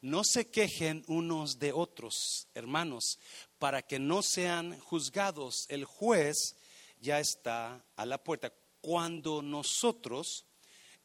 [0.00, 3.18] No se quejen unos de otros, hermanos,
[3.58, 5.66] para que no sean juzgados.
[5.68, 6.56] El juez
[7.00, 8.52] ya está a la puerta.
[8.80, 10.44] Cuando nosotros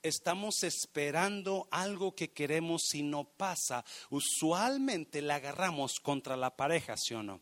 [0.04, 7.16] estamos esperando algo que queremos y no pasa, usualmente la agarramos contra la pareja, ¿sí
[7.16, 7.42] o no?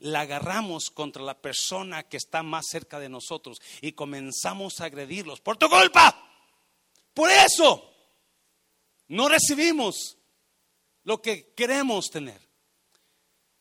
[0.00, 5.40] La agarramos contra la persona que está más cerca de nosotros y comenzamos a agredirlos.
[5.40, 6.28] Por tu culpa.
[7.14, 7.90] Por eso
[9.08, 10.16] no recibimos
[11.04, 12.40] lo que queremos tener.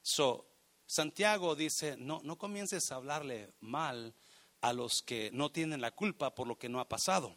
[0.02, 0.48] So,
[0.86, 4.14] Santiago dice, no, no comiences a hablarle mal
[4.62, 7.36] a los que no tienen la culpa por lo que no ha pasado.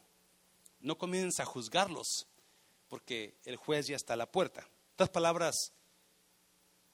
[0.81, 2.27] No comiences a juzgarlos
[2.89, 4.69] porque el juez ya está a la puerta.
[4.91, 5.73] Estas palabras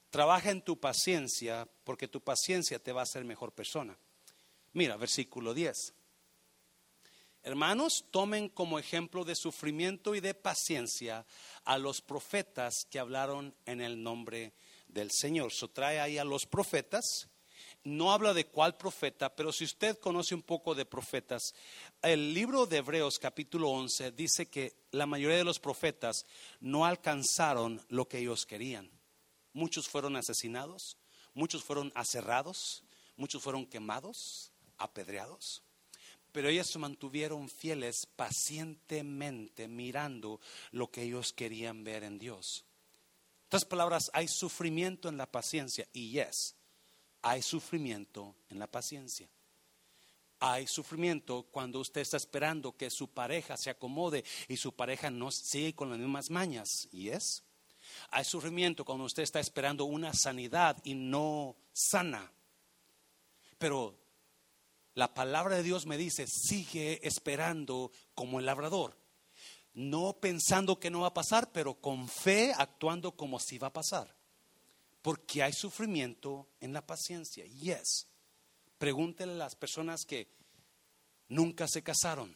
[0.09, 3.97] Trabaja en tu paciencia porque tu paciencia te va a hacer mejor persona.
[4.73, 5.93] Mira, versículo 10.
[7.43, 11.25] Hermanos, tomen como ejemplo de sufrimiento y de paciencia
[11.63, 14.53] a los profetas que hablaron en el nombre
[14.87, 15.51] del Señor.
[15.53, 17.29] So trae ahí a los profetas
[17.83, 21.53] no habla de cuál profeta, pero si usted conoce un poco de profetas,
[22.01, 26.25] el libro de Hebreos capítulo 11 dice que la mayoría de los profetas
[26.59, 28.89] no alcanzaron lo que ellos querían.
[29.53, 30.97] Muchos fueron asesinados,
[31.33, 32.83] muchos fueron aserrados,
[33.17, 35.63] muchos fueron quemados, apedreados.
[36.31, 40.39] Pero ellos se mantuvieron fieles pacientemente mirando
[40.71, 42.65] lo que ellos querían ver en Dios.
[43.41, 46.55] En otras palabras, hay sufrimiento en la paciencia y yes,
[47.21, 49.27] hay sufrimiento en la paciencia.
[50.41, 55.31] Hay sufrimiento cuando usted está esperando que su pareja se acomode y su pareja no
[55.31, 56.87] sigue con las mismas mañas.
[56.93, 57.43] Y es.
[58.11, 62.31] Hay sufrimiento cuando usted está esperando una sanidad y no sana.
[63.57, 63.97] Pero
[64.95, 68.97] la palabra de Dios me dice, sigue esperando como el labrador.
[69.73, 73.73] No pensando que no va a pasar, pero con fe actuando como si va a
[73.73, 74.15] pasar.
[75.01, 77.45] Porque hay sufrimiento en la paciencia.
[77.45, 78.07] Yes.
[78.77, 80.27] Pregúntele a las personas que
[81.29, 82.35] nunca se casaron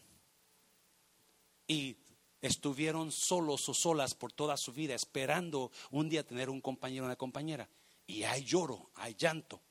[1.68, 1.98] y
[2.44, 7.08] estuvieron solos o solas por toda su vida esperando un día tener un compañero o
[7.08, 7.70] una compañera.
[8.06, 9.62] Y hay lloro, hay llanto.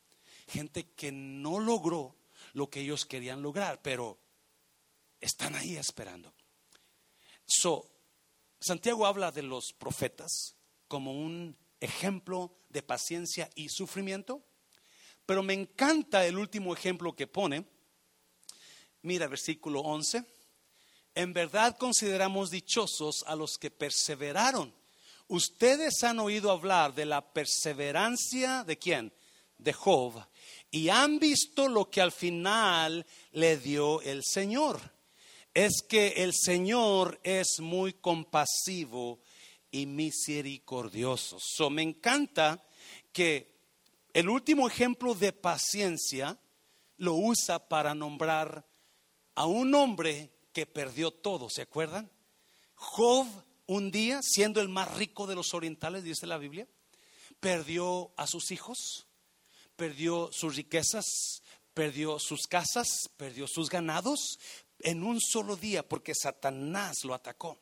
[0.48, 2.16] Gente que no logró
[2.54, 4.18] lo que ellos querían lograr, pero
[5.20, 6.32] están ahí esperando.
[7.44, 7.86] So,
[8.58, 10.56] Santiago habla de los profetas
[10.88, 14.42] como un ejemplo de paciencia y sufrimiento,
[15.26, 17.66] pero me encanta el último ejemplo que pone.
[19.02, 20.24] Mira versículo 11.
[21.14, 24.74] En verdad consideramos dichosos a los que perseveraron.
[25.28, 29.12] Ustedes han oído hablar de la perseverancia de quién?
[29.58, 30.26] De Job.
[30.70, 34.80] Y han visto lo que al final le dio el Señor.
[35.54, 39.20] Es que el Señor es muy compasivo
[39.70, 41.38] y misericordioso.
[41.40, 42.64] So, me encanta
[43.12, 43.52] que
[44.14, 46.38] el último ejemplo de paciencia
[46.96, 48.66] lo usa para nombrar
[49.34, 52.10] a un hombre que perdió todo, ¿se acuerdan?
[52.74, 53.26] Job
[53.66, 56.66] un día, siendo el más rico de los orientales, dice la Biblia,
[57.40, 59.06] perdió a sus hijos,
[59.76, 61.42] perdió sus riquezas,
[61.74, 64.38] perdió sus casas, perdió sus ganados
[64.80, 67.58] en un solo día porque Satanás lo atacó.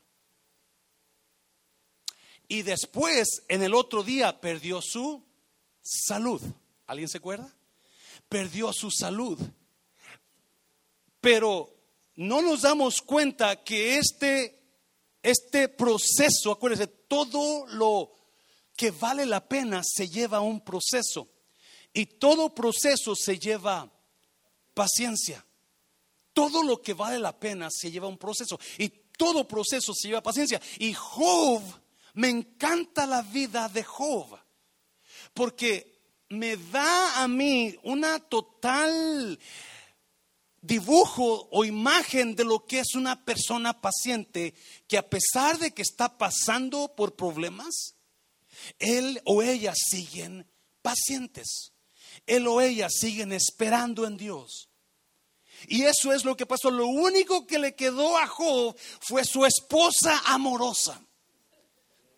[2.49, 5.25] Y después, en el otro día, perdió su
[5.83, 6.43] salud.
[6.87, 7.55] ¿Alguien se acuerda?
[8.29, 9.39] Perdió su salud.
[11.21, 11.80] Pero
[12.17, 14.61] no nos damos cuenta que este,
[15.23, 18.13] este proceso, acuérdense, todo lo
[18.77, 21.29] que vale la pena se lleva un proceso.
[21.93, 23.91] Y todo proceso se lleva
[24.75, 25.45] paciencia.
[26.33, 28.59] Todo lo que vale la pena se lleva un proceso.
[28.79, 30.61] Y todo proceso se lleva paciencia.
[30.79, 31.63] Y Job
[32.15, 34.39] me encanta la vida de Job,
[35.35, 39.39] porque me da a mí una total
[40.63, 44.55] dibujo o imagen de lo que es una persona paciente
[44.87, 47.95] que a pesar de que está pasando por problemas,
[48.79, 50.47] él o ella siguen
[50.83, 51.73] pacientes.
[52.27, 54.69] Él o ella siguen esperando en Dios.
[55.67, 56.71] Y eso es lo que pasó.
[56.71, 61.01] Lo único que le quedó a Job fue su esposa amorosa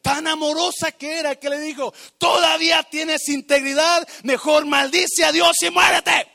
[0.03, 5.70] tan amorosa que era que le dijo, todavía tienes integridad, mejor maldice a Dios y
[5.70, 6.26] muérete.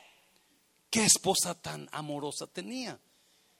[0.90, 2.98] ¿Qué esposa tan amorosa tenía?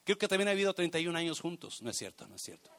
[0.04, 1.82] Creo que también ha habido 31 años juntos.
[1.82, 2.70] No es cierto, no es cierto.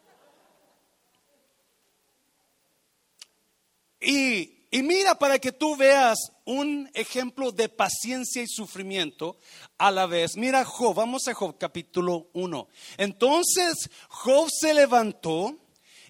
[4.02, 9.38] Y, y mira para que tú veas un ejemplo de paciencia y sufrimiento
[9.78, 10.36] a la vez.
[10.38, 12.68] Mira Job, vamos a Job capítulo 1.
[12.98, 15.56] Entonces Job se levantó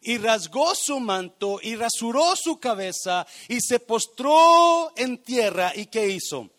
[0.01, 5.73] y rasgó su manto y rasuró su cabeza y se postró en tierra.
[5.75, 6.49] ¿Y qué hizo?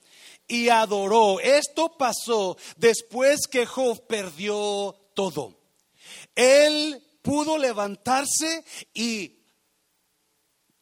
[0.51, 1.38] Y adoró.
[1.38, 5.55] Esto pasó después que Job perdió todo.
[6.34, 9.40] Él pudo levantarse y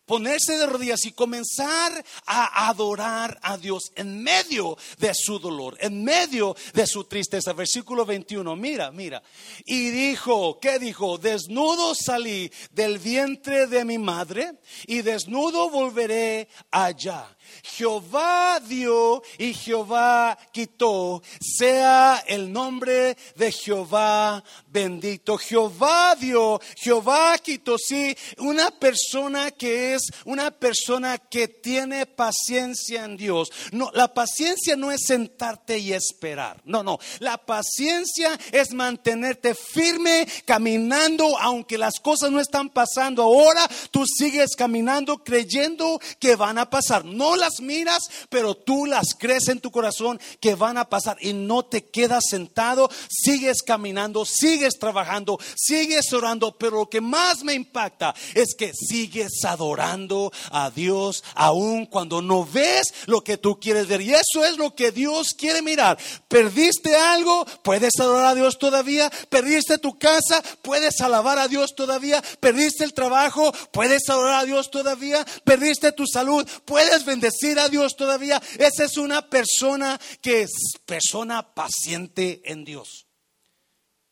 [0.08, 6.02] ponerse de rodillas y comenzar a adorar a Dios en medio de su dolor, en
[6.02, 7.52] medio de su tristeza.
[7.52, 9.22] Versículo 21, mira, mira.
[9.66, 11.18] Y dijo, ¿qué dijo?
[11.18, 14.54] Desnudo salí del vientre de mi madre
[14.86, 17.36] y desnudo volveré allá.
[17.62, 21.22] Jehová dio y Jehová quitó.
[21.40, 25.38] Sea el nombre de Jehová bendito.
[25.38, 27.76] Jehová dio, Jehová quitó.
[27.78, 34.76] Sí, una persona que es una persona que tiene paciencia en Dios, no, la paciencia
[34.76, 36.60] no es sentarte y esperar.
[36.64, 36.98] No, no.
[37.18, 44.54] La paciencia es mantenerte firme caminando aunque las cosas no están pasando ahora, tú sigues
[44.56, 47.04] caminando creyendo que van a pasar.
[47.04, 51.32] No las miras, pero tú las crees en tu corazón que van a pasar y
[51.32, 57.54] no te quedas sentado, sigues caminando, sigues trabajando, sigues orando, pero lo que más me
[57.54, 63.86] impacta es que sigues adorando a Dios aun cuando no ves lo que tú quieres
[63.86, 64.00] ver.
[64.00, 65.98] Y eso es lo que Dios quiere mirar.
[66.28, 69.10] Perdiste algo, puedes adorar a Dios todavía.
[69.28, 72.22] Perdiste tu casa, puedes alabar a Dios todavía.
[72.40, 75.24] Perdiste el trabajo, puedes adorar a Dios todavía.
[75.44, 78.40] Perdiste tu salud, puedes bendecir a Dios todavía.
[78.58, 80.52] Esa es una persona que es
[80.84, 83.06] persona paciente en Dios.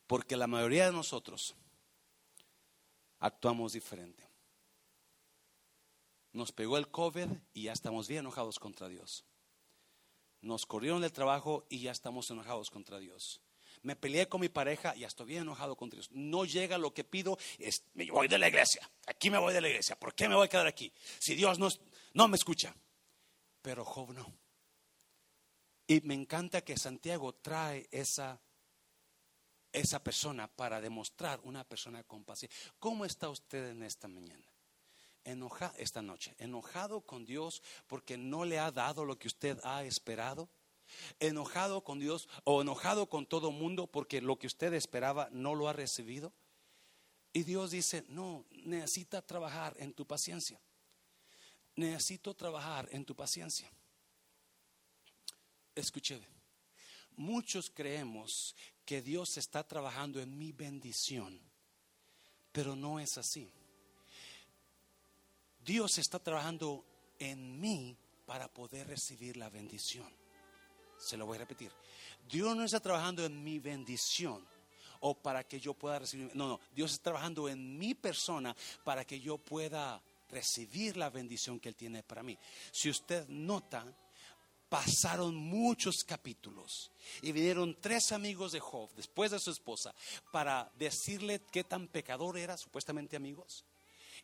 [0.05, 1.55] Porque la mayoría de nosotros
[3.19, 4.23] actuamos diferente.
[6.33, 9.25] Nos pegó el COVID y ya estamos bien enojados contra Dios.
[10.41, 13.41] Nos corrieron del trabajo y ya estamos enojados contra Dios.
[13.81, 16.09] Me peleé con mi pareja y ya estoy bien enojado contra Dios.
[16.11, 18.89] No llega lo que pido, es, me voy de la iglesia.
[19.07, 19.99] Aquí me voy de la iglesia.
[19.99, 20.91] ¿Por qué me voy a quedar aquí?
[21.19, 21.69] Si Dios no,
[22.13, 22.75] no me escucha.
[23.61, 24.33] Pero Job no.
[25.87, 28.41] Y me encanta que Santiago trae esa,
[29.71, 32.73] esa persona para demostrar una persona con paciencia.
[32.79, 34.45] ¿Cómo está usted en esta mañana?
[35.23, 39.83] Enojado esta noche, enojado con Dios porque no le ha dado lo que usted ha
[39.83, 40.49] esperado.
[41.19, 45.67] Enojado con Dios o enojado con todo mundo porque lo que usted esperaba no lo
[45.67, 46.33] ha recibido.
[47.33, 50.59] Y Dios dice, no, necesita trabajar en tu paciencia.
[51.77, 53.69] Necesito trabajar en tu paciencia.
[55.75, 56.19] Escuche,
[57.15, 61.39] muchos creemos que Dios está trabajando en mi bendición,
[62.51, 63.51] pero no es así.
[65.59, 66.83] Dios está trabajando
[67.19, 70.11] en mí para poder recibir la bendición.
[70.97, 71.71] Se lo voy a repetir.
[72.27, 74.43] Dios no está trabajando en mi bendición
[75.01, 76.35] o para que yo pueda recibir.
[76.35, 76.59] No, no.
[76.73, 81.75] Dios está trabajando en mi persona para que yo pueda recibir la bendición que Él
[81.75, 82.37] tiene para mí.
[82.71, 83.85] Si usted nota,
[84.69, 89.93] pasaron muchos capítulos y vinieron tres amigos de Job después de su esposa
[90.31, 93.65] para decirle qué tan pecador era, supuestamente amigos,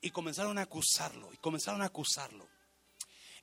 [0.02, 2.48] y comenzaron a acusarlo, y comenzaron a acusarlo.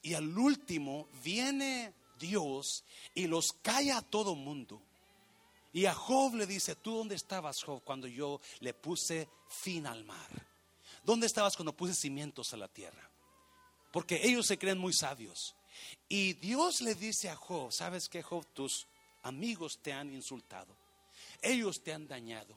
[0.03, 2.85] Y al último viene Dios
[3.15, 4.83] y los calla a todo mundo.
[5.73, 10.05] Y a Job le dice, ¿tú dónde estabas, Job, cuando yo le puse fin al
[10.05, 10.47] mar?
[11.05, 13.11] ¿Dónde estabas cuando puse cimientos a la tierra?
[13.93, 15.55] Porque ellos se creen muy sabios.
[16.09, 18.47] Y Dios le dice a Job, ¿sabes qué, Job?
[18.53, 18.87] Tus
[19.23, 20.77] amigos te han insultado.
[21.43, 22.55] Ellos te han dañado.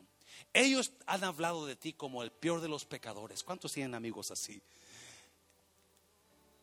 [0.52, 3.44] Ellos han hablado de ti como el peor de los pecadores.
[3.44, 4.62] ¿Cuántos tienen amigos así?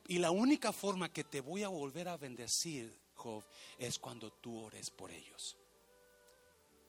[0.06, 3.44] Y la única forma que te voy a volver a bendecir, Job,
[3.78, 5.56] es cuando tú ores por ellos.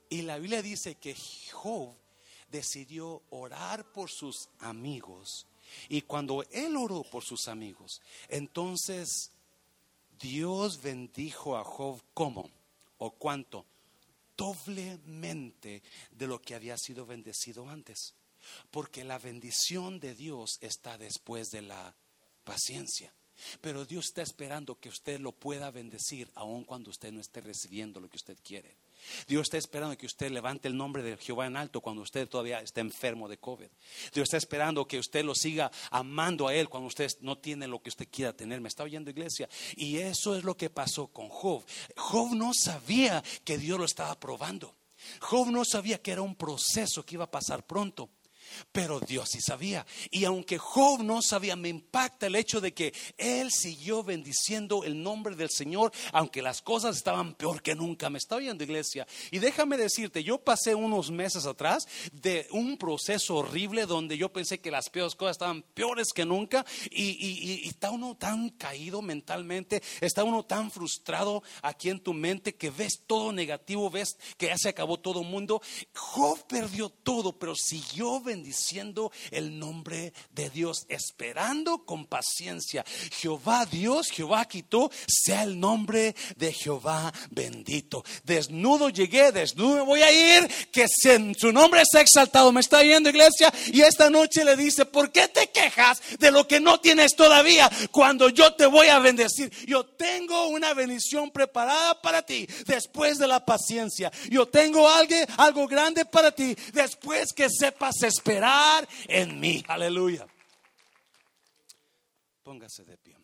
[0.10, 1.16] Y la Biblia dice que
[1.52, 1.96] Job
[2.52, 5.48] decidió orar por sus amigos.
[5.90, 9.32] Y cuando él oró por sus amigos, entonces
[10.20, 12.50] Dios bendijo a Job como
[12.98, 13.66] o cuánto
[14.38, 15.82] doblemente
[16.12, 18.14] de lo que había sido bendecido antes.
[18.72, 21.96] Porque la bendición de Dios está después de la
[22.44, 23.14] paciencia.
[23.62, 28.00] Pero Dios está esperando que usted lo pueda bendecir aun cuando usted no esté recibiendo
[28.00, 28.76] lo que usted quiere.
[29.28, 32.62] Dios está esperando que usted levante el nombre de Jehová en alto cuando usted todavía
[32.62, 33.68] está enfermo de COVID.
[34.14, 37.82] Dios está esperando que usted lo siga amando a Él cuando usted no tiene lo
[37.82, 38.62] que usted quiera tener.
[38.62, 39.50] ¿Me está oyendo iglesia?
[39.76, 41.64] Y eso es lo que pasó con Job.
[41.96, 44.76] Job no sabía que Dios lo estaba probando.
[45.20, 48.10] Job no sabía que era un proceso que iba a pasar pronto.
[48.72, 49.86] Pero Dios sí sabía.
[50.10, 55.02] Y aunque Job no sabía, me impacta el hecho de que él siguió bendiciendo el
[55.02, 58.10] nombre del Señor, aunque las cosas estaban peor que nunca.
[58.10, 59.08] Me está oyendo, iglesia.
[59.32, 64.60] Y déjame decirte, yo pasé unos meses atrás de un proceso horrible donde yo pensé
[64.60, 66.66] que las peores cosas estaban peores que nunca.
[66.90, 72.70] Y, está uno tan caído mentalmente, está uno tan frustrado aquí en tu mente que
[72.70, 75.62] ves todo negativo, ves que ya se acabó todo el mundo.
[75.94, 82.84] Job perdió todo, pero siguió bendiciendo diciendo el nombre de Dios, esperando con paciencia.
[83.12, 88.04] Jehová Dios, Jehová quitó, sea el nombre de Jehová bendito.
[88.24, 90.86] Desnudo llegué, desnudo me voy a ir, que
[91.38, 92.52] su nombre sea exaltado.
[92.52, 93.54] ¿Me está viendo iglesia?
[93.68, 97.70] Y esta noche le dice, ¿por qué te quejas de lo que no tienes todavía
[97.92, 99.52] cuando yo te voy a bendecir?
[99.66, 104.12] Yo tengo una bendición preparada para ti después de la paciencia.
[104.30, 109.64] Yo tengo algo, algo grande para ti después que sepas esperar esperar en mí.
[109.68, 110.28] Aleluya.
[112.44, 113.18] Póngase de pie.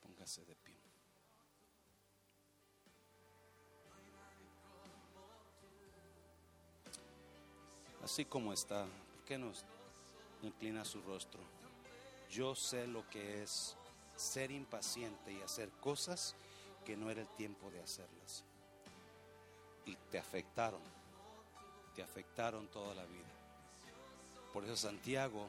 [0.00, 0.76] Póngase de pie.
[8.02, 9.64] Así como está, ¿por qué nos
[10.42, 11.40] inclina su rostro?
[12.30, 13.76] Yo sé lo que es
[14.16, 16.34] ser impaciente y hacer cosas
[16.84, 18.44] que no era el tiempo de hacerlas.
[19.84, 20.82] Y te afectaron,
[21.94, 23.39] te afectaron toda la vida.
[24.52, 25.46] Por eso Santiago,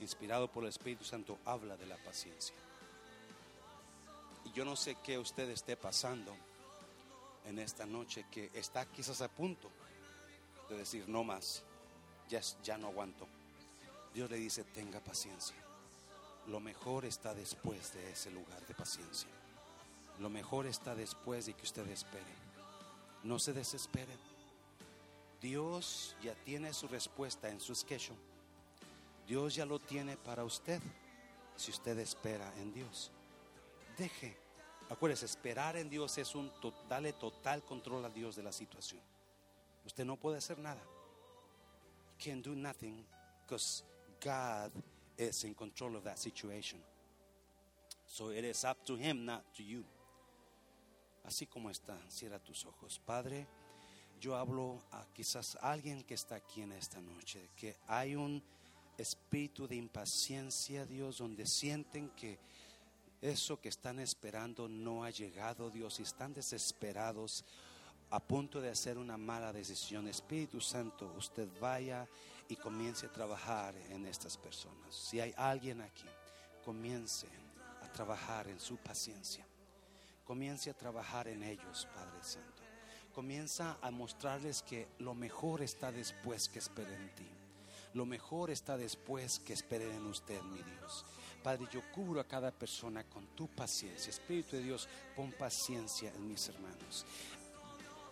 [0.00, 2.54] inspirado por el Espíritu Santo, habla de la paciencia.
[4.44, 6.34] Y yo no sé qué usted esté pasando
[7.46, 9.70] en esta noche que está quizás a punto
[10.68, 11.62] de decir no más,
[12.28, 13.26] ya, ya no aguanto.
[14.14, 15.56] Dios le dice, tenga paciencia.
[16.46, 19.28] Lo mejor está después de ese lugar de paciencia.
[20.20, 22.24] Lo mejor está después de que usted espere.
[23.24, 24.16] No se desespere.
[25.40, 28.18] Dios ya tiene su respuesta en su schedule.
[29.26, 30.80] Dios ya lo tiene para usted
[31.56, 33.10] si usted espera en Dios.
[33.96, 34.36] Deje.
[34.88, 39.00] Acuérdese, esperar en Dios es un total, total control a Dios de la situación.
[39.84, 40.80] Usted no puede hacer nada.
[42.22, 43.04] Can do nothing
[43.42, 43.82] because
[44.20, 44.70] God
[45.16, 46.80] is in control of that situation.
[48.06, 49.84] So it is up to Him, not to you.
[51.24, 53.00] Así como está, cierra tus ojos.
[53.04, 53.46] Padre,
[54.20, 58.42] yo hablo a quizás alguien que está aquí en esta noche, que hay un
[58.98, 62.38] espíritu de impaciencia, Dios, donde sienten que
[63.20, 67.44] eso que están esperando no ha llegado, Dios, y están desesperados
[68.10, 70.06] a punto de hacer una mala decisión.
[70.08, 72.06] Espíritu Santo, usted vaya
[72.48, 74.94] y comience a trabajar en estas personas.
[74.94, 76.06] Si hay alguien aquí,
[76.64, 77.26] comience
[77.82, 79.46] a trabajar en su paciencia.
[80.24, 82.62] Comience a trabajar en ellos, Padre Santo.
[83.14, 87.35] Comienza a mostrarles que lo mejor está después que esperen en ti.
[87.96, 91.06] Lo mejor está después que esperen en usted, mi Dios.
[91.42, 94.10] Padre, yo cubro a cada persona con tu paciencia.
[94.10, 94.86] Espíritu de Dios,
[95.16, 97.06] pon paciencia en mis hermanos.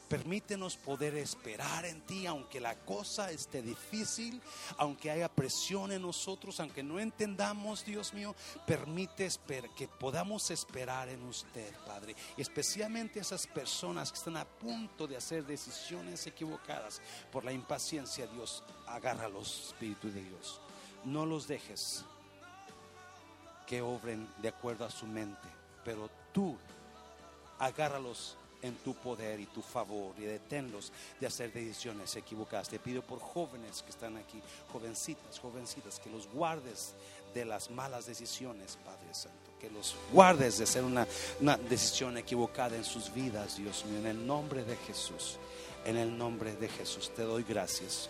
[0.08, 4.40] Permítenos poder esperar en ti, aunque la cosa esté difícil,
[4.76, 8.34] aunque haya presión en nosotros, aunque no entendamos, Dios mío,
[8.66, 9.28] permite
[9.76, 12.14] que podamos esperar en usted, Padre.
[12.36, 17.00] Y especialmente esas personas que están a punto de hacer decisiones equivocadas
[17.32, 20.60] por la impaciencia, Dios, agárralos, Espíritu de Dios.
[21.04, 22.04] No los dejes
[23.66, 25.48] que obren de acuerdo a su mente,
[25.84, 26.56] pero tú
[27.58, 30.90] agárralos en tu poder y tu favor y deténlos
[31.20, 32.68] de hacer decisiones equivocadas.
[32.68, 34.40] Te pido por jóvenes que están aquí,
[34.72, 36.94] jovencitas, jovencitas, que los guardes
[37.34, 39.52] de las malas decisiones, Padre Santo.
[39.60, 41.06] Que los guardes de hacer una,
[41.40, 45.38] una decisión equivocada en sus vidas, Dios mío, en el nombre de Jesús.
[45.84, 48.08] En el nombre de Jesús te doy gracias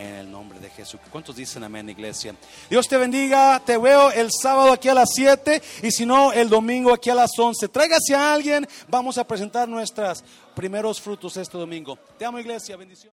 [0.00, 0.98] en el nombre de Jesús.
[1.10, 2.34] ¿Cuántos dicen amén, iglesia?
[2.70, 3.60] Dios te bendiga.
[3.64, 7.14] Te veo el sábado aquí a las 7 y si no, el domingo aquí a
[7.14, 7.68] las 11.
[7.68, 8.66] Tráigase a alguien.
[8.88, 10.24] Vamos a presentar nuestros
[10.54, 11.98] primeros frutos este domingo.
[12.18, 12.76] Te amo, iglesia.
[12.76, 13.08] Bendición.